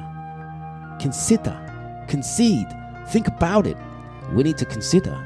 [1.00, 2.68] consider, concede,
[3.10, 3.78] think about it.
[4.34, 5.18] We need to consider.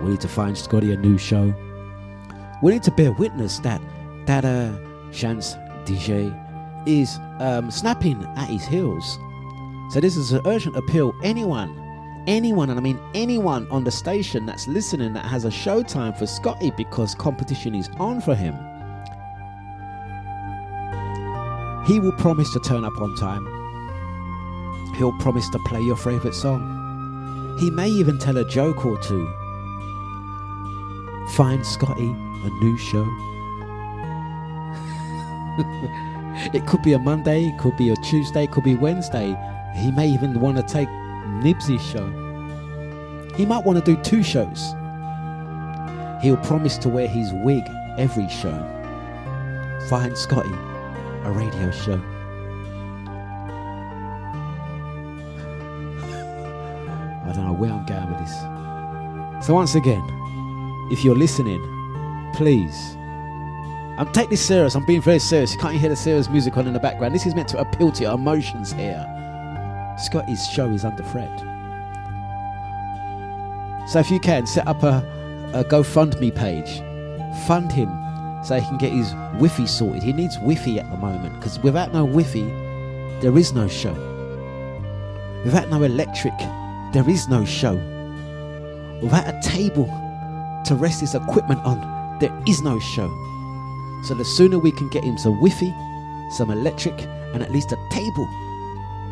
[0.00, 1.52] We need to find Scotty a new show.
[2.62, 3.80] We need to bear witness that
[4.26, 4.72] that uh,
[5.12, 5.54] Chance
[5.84, 6.34] DJ
[6.86, 9.18] is um, snapping at his heels.
[9.90, 11.12] So this is an urgent appeal.
[11.22, 11.74] Anyone
[12.28, 16.26] anyone, and I mean anyone on the station that's listening that has a showtime for
[16.26, 18.54] Scotty because competition is on for him,
[21.86, 23.46] he will promise to turn up on time.
[24.96, 27.56] He'll promise to play your favourite song.
[27.60, 29.26] He may even tell a joke or two.
[31.30, 33.06] Find Scotty a new show.
[36.54, 39.36] It could be a Monday, it could be a Tuesday, it could be Wednesday.
[39.74, 40.88] He may even want to take
[41.26, 42.06] Nibsy's show.
[43.36, 44.74] He might want to do two shows.
[46.22, 47.64] He'll promise to wear his wig
[47.96, 48.56] every show.
[49.88, 50.52] Find Scotty
[51.24, 51.94] a radio show.
[57.24, 59.46] I don't know where I'm going with this.
[59.46, 60.02] So once again,
[60.90, 61.60] if you're listening,
[62.34, 62.97] please.
[63.98, 64.76] I'm taking this serious.
[64.76, 65.52] I'm being very serious.
[65.52, 67.16] You can't hear the serious music on in the background.
[67.16, 69.04] This is meant to appeal to your emotions here.
[69.98, 71.36] Scotty's show is under threat.
[73.88, 74.98] So if you can, set up a,
[75.52, 76.78] a GoFundMe page.
[77.48, 77.88] Fund him
[78.44, 80.04] so he can get his Wi-Fi sorted.
[80.04, 82.44] He needs Wi-Fi at the moment because without no Wi-Fi,
[83.20, 83.94] there is no show.
[85.44, 86.38] Without no electric,
[86.92, 87.74] there is no show.
[89.02, 89.86] Without a table
[90.66, 93.08] to rest his equipment on, there is no show.
[94.02, 95.74] So the sooner we can get him some Wi-Fi,
[96.30, 97.00] some electric,
[97.34, 98.26] and at least a table,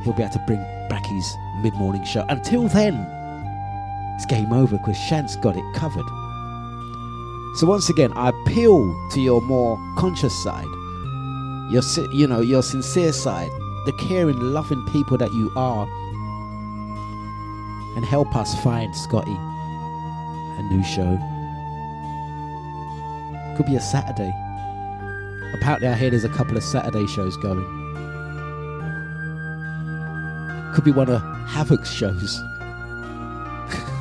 [0.02, 2.24] he'll be able to bring back his mid-morning show.
[2.28, 2.94] Until then,
[4.16, 6.06] it's game over because Chance got it covered.
[7.56, 10.66] So once again, I appeal to your more conscious side,
[11.70, 11.82] your
[12.12, 13.50] you know your sincere side,
[13.86, 15.86] the caring, loving people that you are,
[17.96, 19.36] and help us find Scotty
[20.58, 21.18] a new show.
[23.56, 24.34] Could be a Saturday.
[25.60, 27.64] Apparently, I hear there's a couple of Saturday shows going.
[30.74, 32.42] Could be one of Havoc's shows.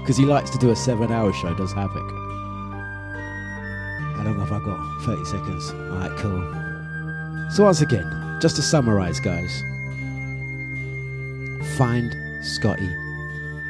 [0.00, 2.10] Because he likes to do a seven hour show, does Havoc.
[4.16, 5.02] How long have I got?
[5.02, 5.70] 30 seconds.
[5.70, 6.40] Alright, cool.
[7.50, 9.62] So, once again, just to summarize, guys
[11.80, 12.88] find Scotty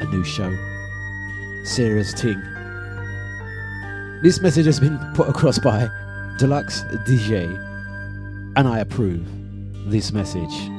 [0.00, 0.52] a new show.
[1.62, 2.42] Serious ting.
[4.20, 5.88] This message has been put across by
[6.40, 7.44] Dlux DJ,
[8.56, 9.26] and I approve
[9.90, 10.70] this message.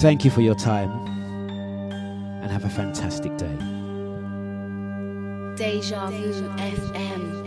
[0.00, 0.90] Thank you for your time,
[2.42, 3.56] and have a fantastic day.
[5.56, 7.43] Deja Vu FM.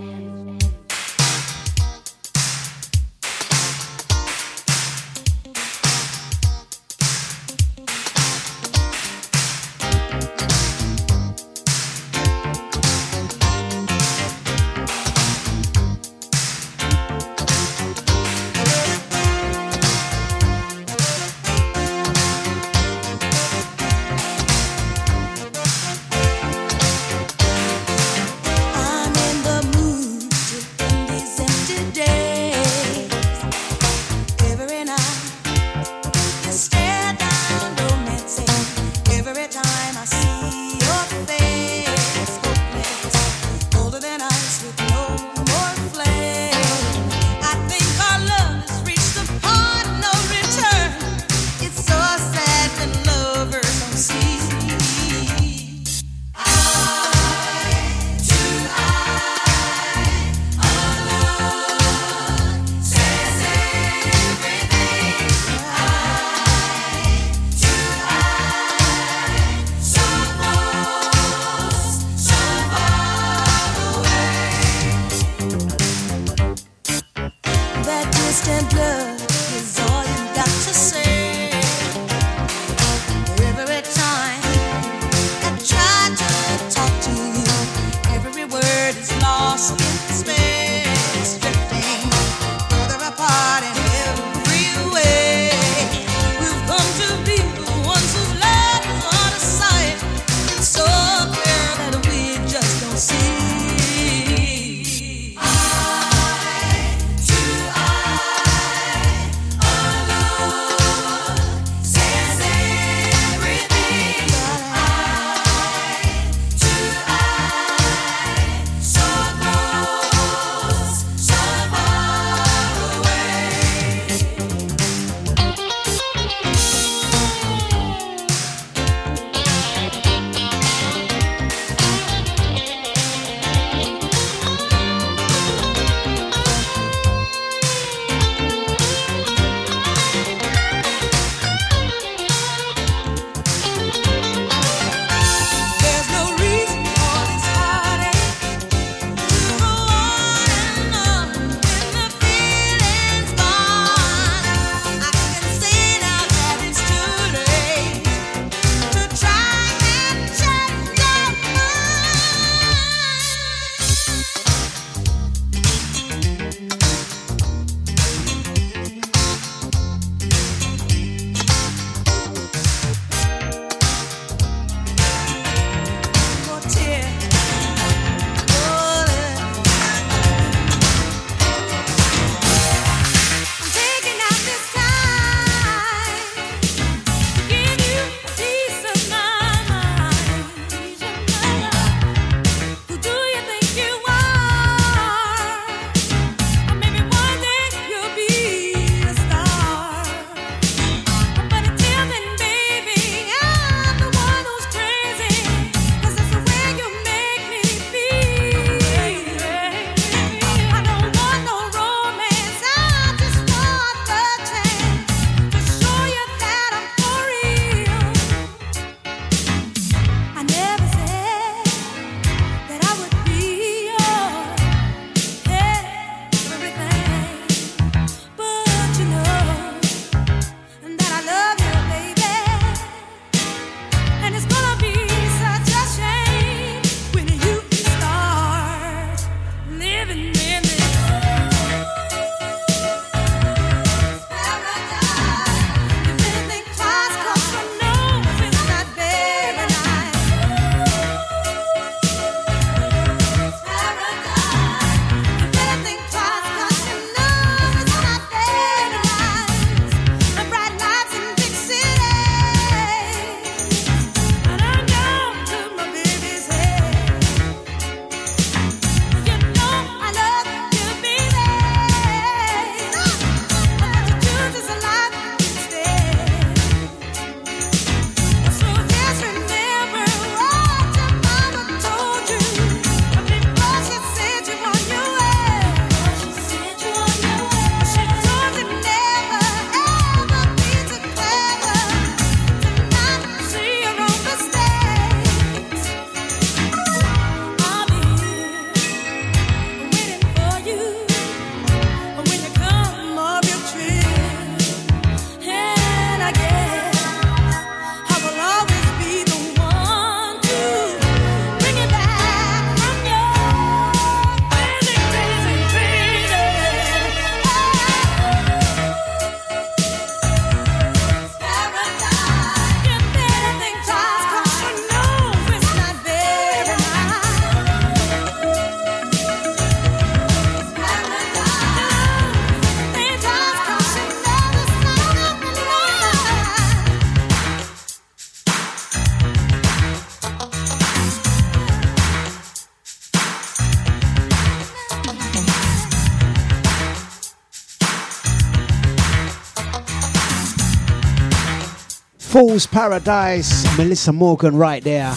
[352.38, 355.12] Fool's Paradise, Melissa Morgan right there.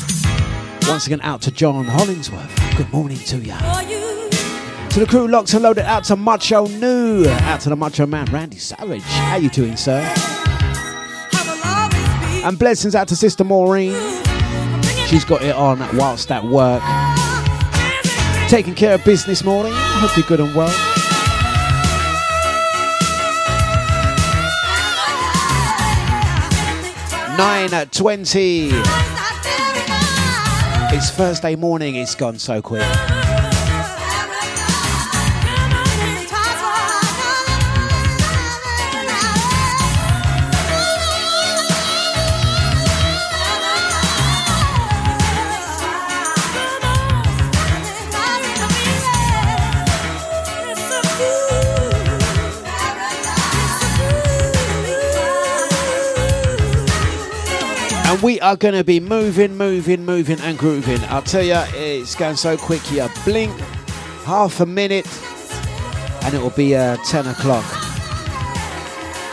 [0.89, 2.51] Once again, out to John Hollingsworth.
[2.79, 3.59] Good morning to ya.
[4.89, 8.25] To the crew locked and loaded, out to Macho New, out to the Macho Man,
[8.33, 9.03] Randy Savage.
[9.03, 10.01] How you doing, sir?
[12.43, 13.93] And blessings out to Sister Maureen.
[15.07, 16.83] She's got it on whilst at work.
[18.49, 19.75] Taking care of business morning.
[19.75, 20.90] Hope you're good and well.
[27.39, 28.71] Nine at twenty.
[30.93, 31.97] It's Thursday morning.
[31.97, 32.83] It's gone so quick.
[58.41, 61.01] Are going to be moving, moving, moving, and grooving.
[61.05, 62.91] I'll tell you, it's going so quick.
[62.91, 63.59] You blink
[64.25, 65.07] half a minute,
[66.25, 67.65] and it will be uh, 10 o'clock.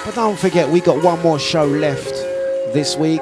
[0.05, 2.13] But don't forget, we got one more show left
[2.73, 3.21] this week.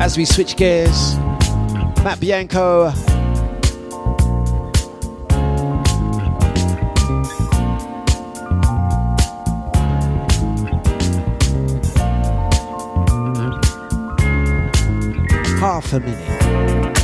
[0.00, 1.16] As we switch gears,
[2.02, 3.13] Matt Bianco.
[15.84, 16.94] Half a minute.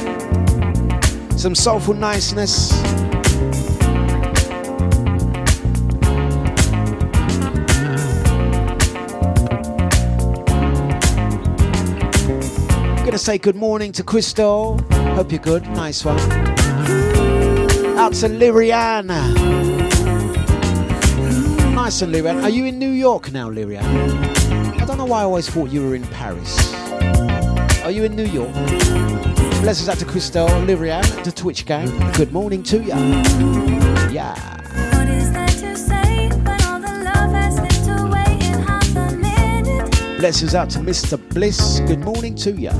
[1.39, 2.73] Some soulful niceness.
[13.05, 14.81] Gonna say good morning to Crystal.
[14.90, 15.62] Hope you're good.
[15.69, 16.19] Nice one.
[17.98, 19.09] Out to Lyrian.
[21.74, 22.43] Nice and Lyrian.
[22.43, 23.85] Are you in New York now, Lyrian?
[24.81, 26.74] I don't know why I always thought you were in Paris.
[27.91, 28.53] Are you in New York?
[29.62, 31.89] Blessings out to Crystal, Lyrian, the Twitch gang.
[32.12, 32.97] Good morning to ya.
[34.09, 34.33] Yeah.
[34.97, 39.17] What is there to say when all the love has slipped away in half a
[39.17, 39.91] minute?
[40.21, 41.19] Blessings out to Mr.
[41.35, 41.81] Bliss.
[41.81, 42.71] Good morning to ya.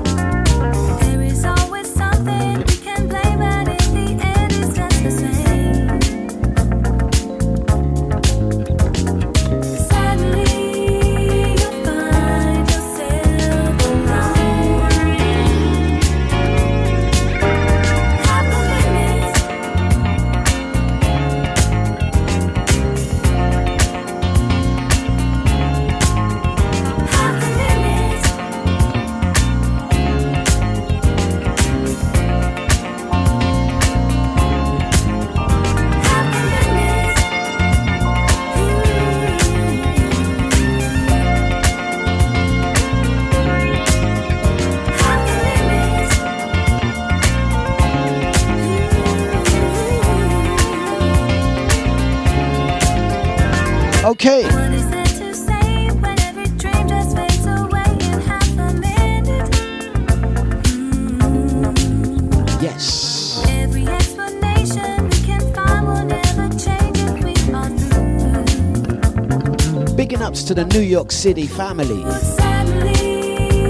[70.51, 72.02] To the New York City family.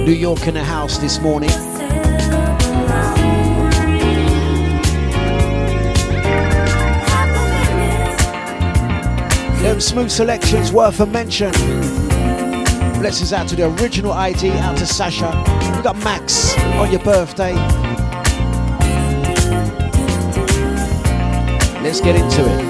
[0.02, 1.50] New York in the house this morning.
[9.60, 11.52] Them smooth selections worth a mention.
[12.98, 15.28] Blessings out to the original ID, out to Sasha.
[15.76, 17.52] We got Max on your birthday.
[21.82, 22.69] Let's get into it.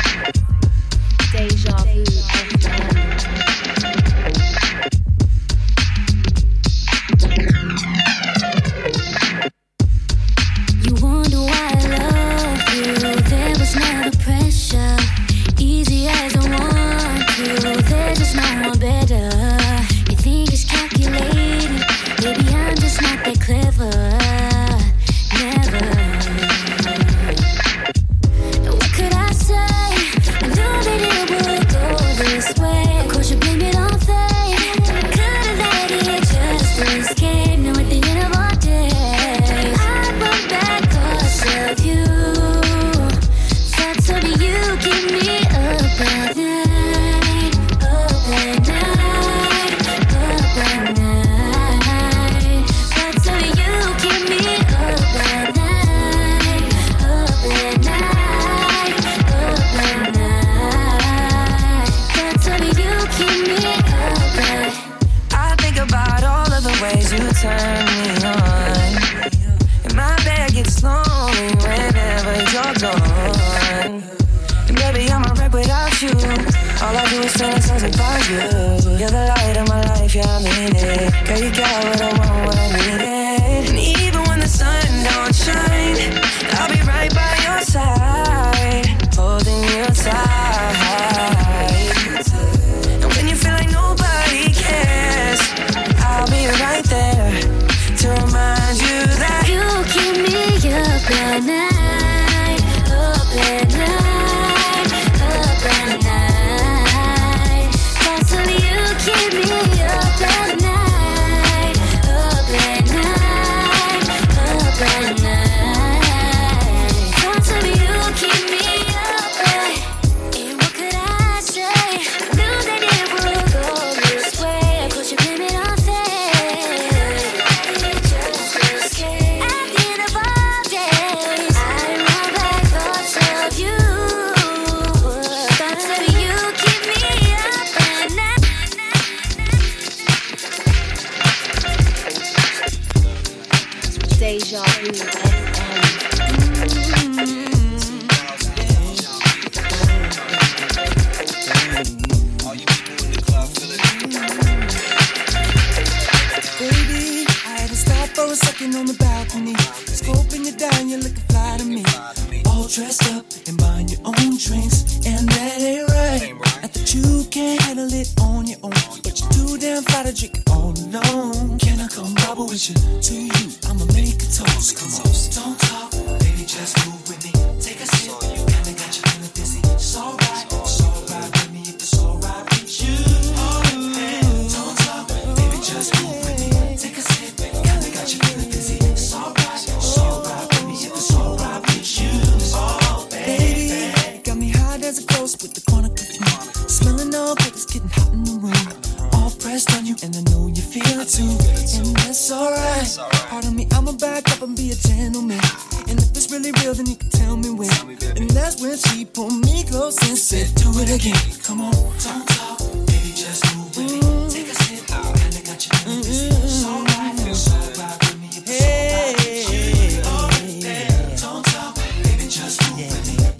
[206.41, 207.69] really real, then you can tell me when.
[207.69, 211.15] Tell me, and that's when she pulled me close and said, Do it again.
[211.43, 213.91] Come on, don't talk, baby, just move with.
[213.91, 214.29] Mm-hmm.
[214.29, 216.57] Take a sip, I kinda got you mm-hmm.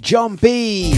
[0.00, 0.92] John B.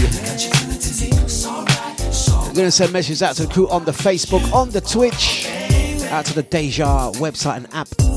[2.37, 5.47] I'm going to send messages out to the crew on the Facebook, on the Twitch,
[6.11, 8.14] out to the Deja website and app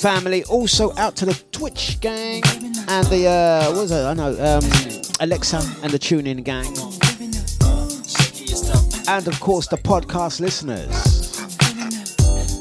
[0.00, 0.42] family.
[0.44, 2.42] Also out to the Twitch gang
[2.88, 4.02] and the uh, what was it?
[4.02, 4.64] I know um,
[5.20, 6.66] Alexa and the Tune In gang,
[9.08, 10.88] and of course the podcast listeners.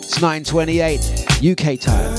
[0.03, 2.18] It's 9:28 UK time.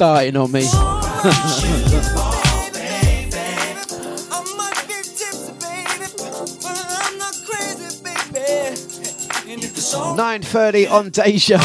[0.00, 0.62] starting on me.
[10.16, 11.58] Nine thirty on Deja.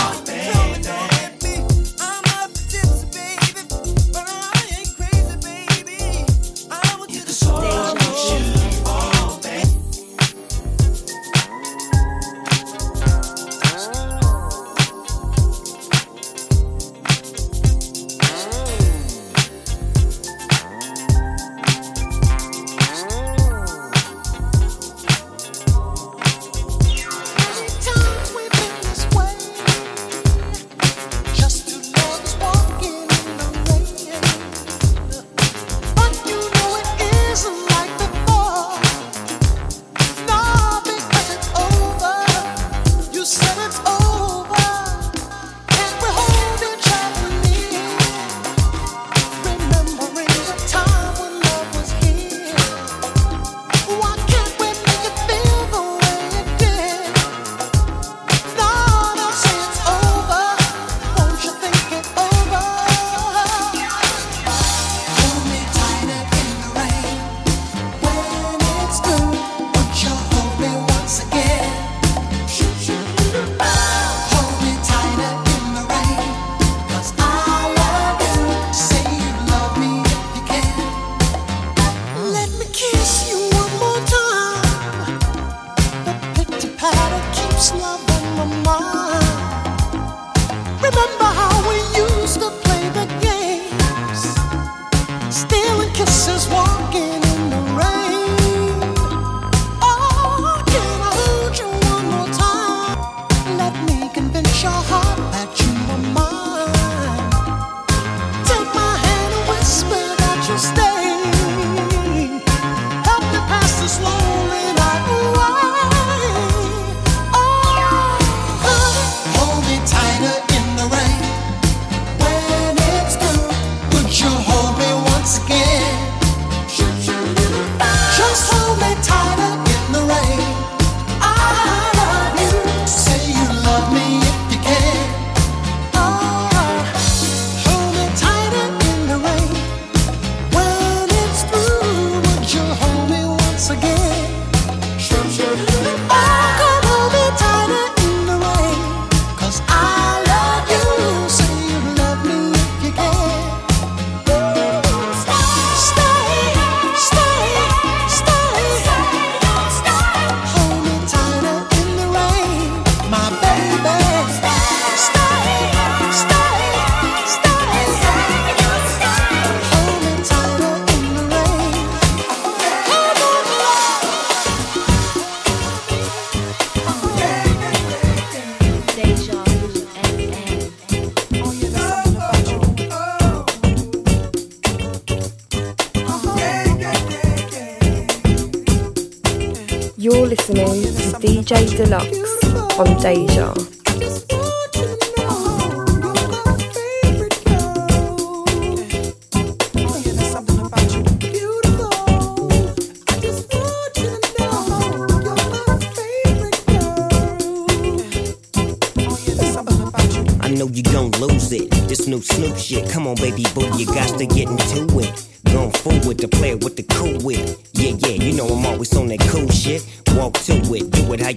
[191.63, 193.34] Dlux on Deja.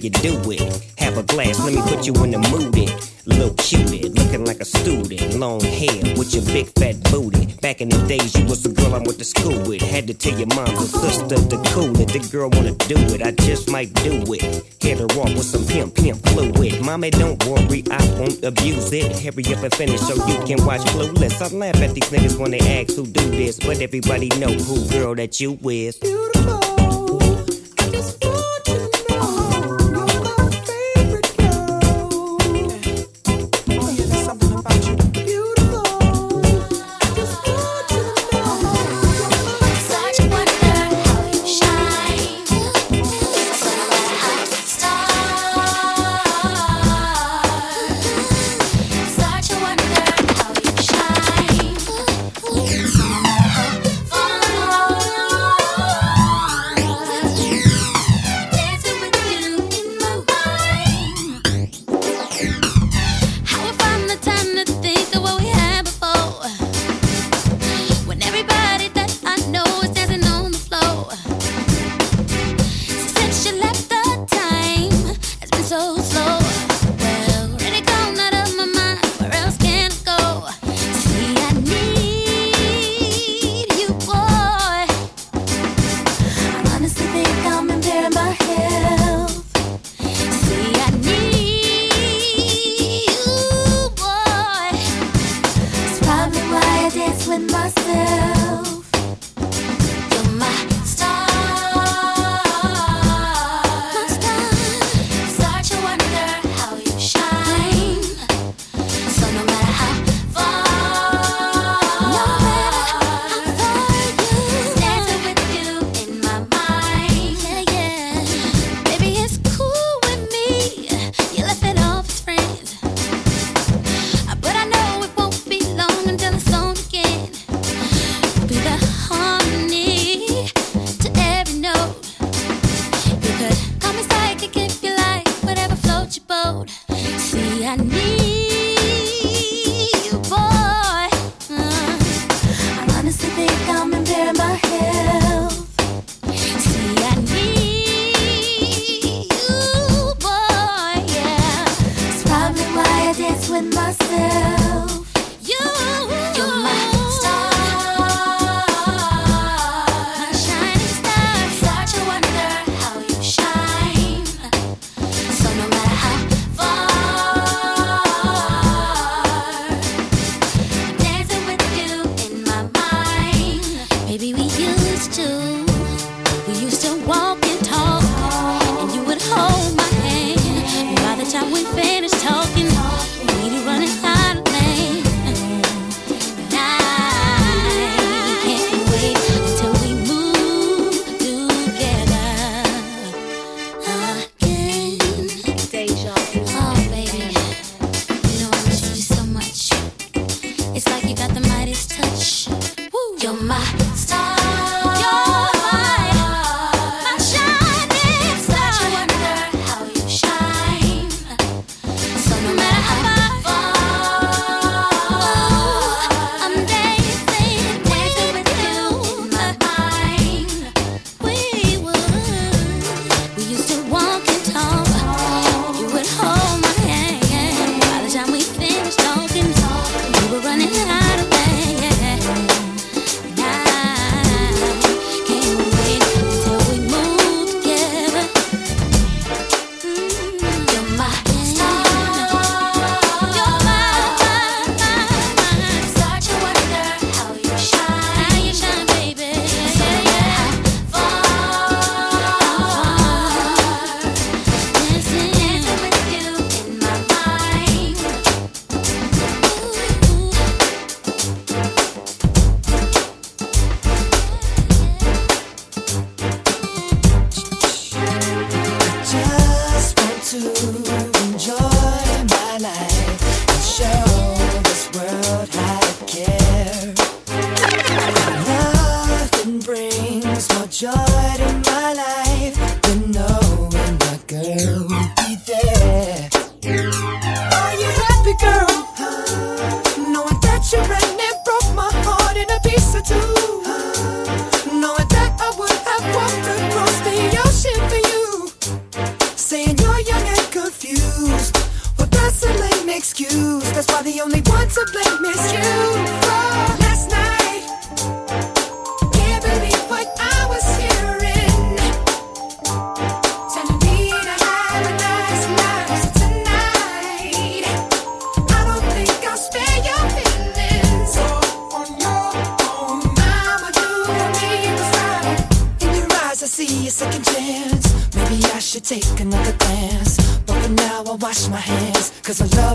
[0.08, 0.90] you do it.
[0.98, 2.76] Have a glass, let me put you in the mood.
[2.76, 3.14] It.
[3.26, 5.34] Little cupid, looking like a student.
[5.34, 7.52] Long hair with your big fat booty.
[7.60, 9.82] Back in the days, you was the girl I went to school with.
[9.82, 12.08] Had to tell your mom and sister to cool it.
[12.08, 14.64] The girl wanna do it, I just might do it.
[14.80, 16.80] Hit her off with some pimp, pimp fluid.
[16.82, 19.12] Mommy, don't worry, I won't abuse it.
[19.20, 21.42] Hurry up and finish so you can watch Clueless.
[21.42, 24.88] I laugh at these niggas when they ask who do this, but everybody know who
[24.88, 25.98] girl that you is.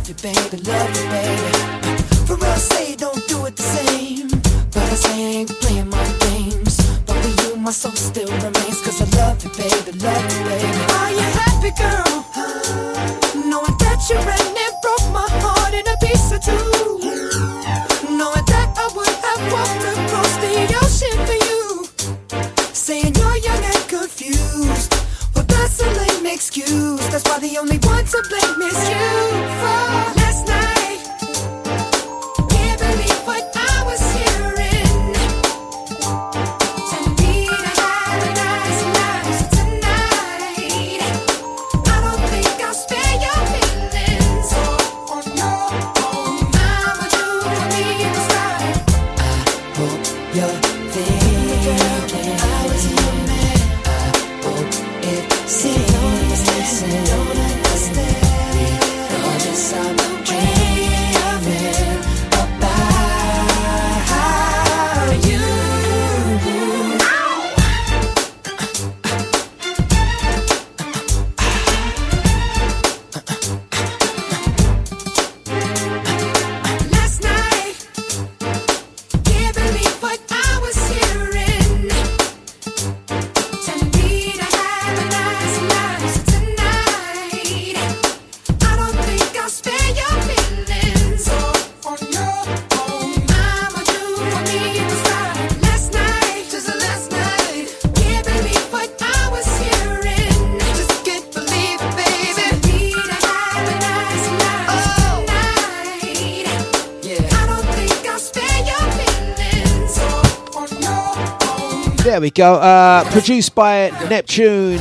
[0.04, 0.64] love you, baby.
[0.64, 0.83] Love
[112.24, 112.54] we go.
[112.56, 114.80] Uh, produced by Neptunes.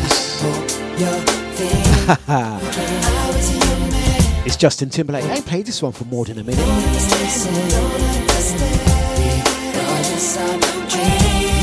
[4.47, 5.25] it's Justin Timberlake.
[5.25, 6.65] I ain't played this one for more than a minute.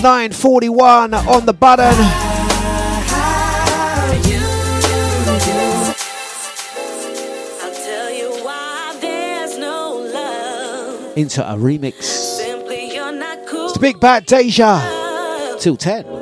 [0.04, 1.96] Nine forty-one on the button.
[11.16, 12.40] Into a remix.
[13.62, 14.99] It's the big bad Deja
[15.60, 16.19] till 10.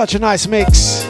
[0.00, 1.09] Such a nice mix.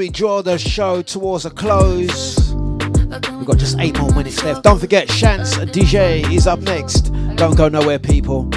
[0.00, 4.62] we draw the show towards a close, we've got just eight more minutes left.
[4.62, 7.12] Don't forget, Chance DJ is up next.
[7.36, 8.48] Don't go nowhere, people.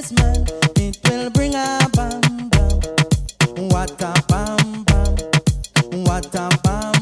[0.00, 0.46] This man,
[0.76, 3.68] it will bring a bam bam.
[3.68, 6.04] What a bam bam.
[6.04, 6.99] What a bam.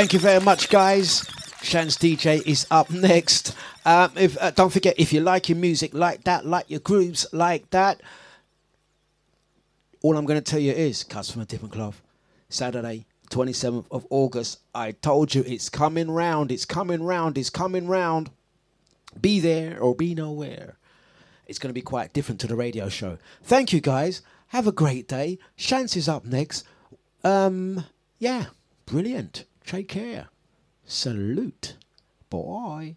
[0.00, 1.28] Thank you very much, guys.
[1.60, 3.54] Shans DJ is up next.
[3.84, 7.26] Um, if uh, don't forget, if you like your music like that, like your grooves
[7.34, 8.00] like that,
[10.00, 12.00] all I'm going to tell you is, cuts from a different cloth.
[12.48, 14.60] Saturday, 27th of August.
[14.74, 16.50] I told you it's coming round.
[16.50, 17.36] It's coming round.
[17.36, 18.30] It's coming round.
[19.20, 20.78] Be there or be nowhere.
[21.46, 23.18] It's going to be quite different to the radio show.
[23.42, 24.22] Thank you, guys.
[24.46, 25.38] Have a great day.
[25.56, 26.64] Shans is up next.
[27.22, 27.84] Um,
[28.18, 28.46] yeah,
[28.86, 29.44] brilliant.
[29.70, 30.26] Take care.
[30.84, 31.76] Salute.
[32.28, 32.96] Bye.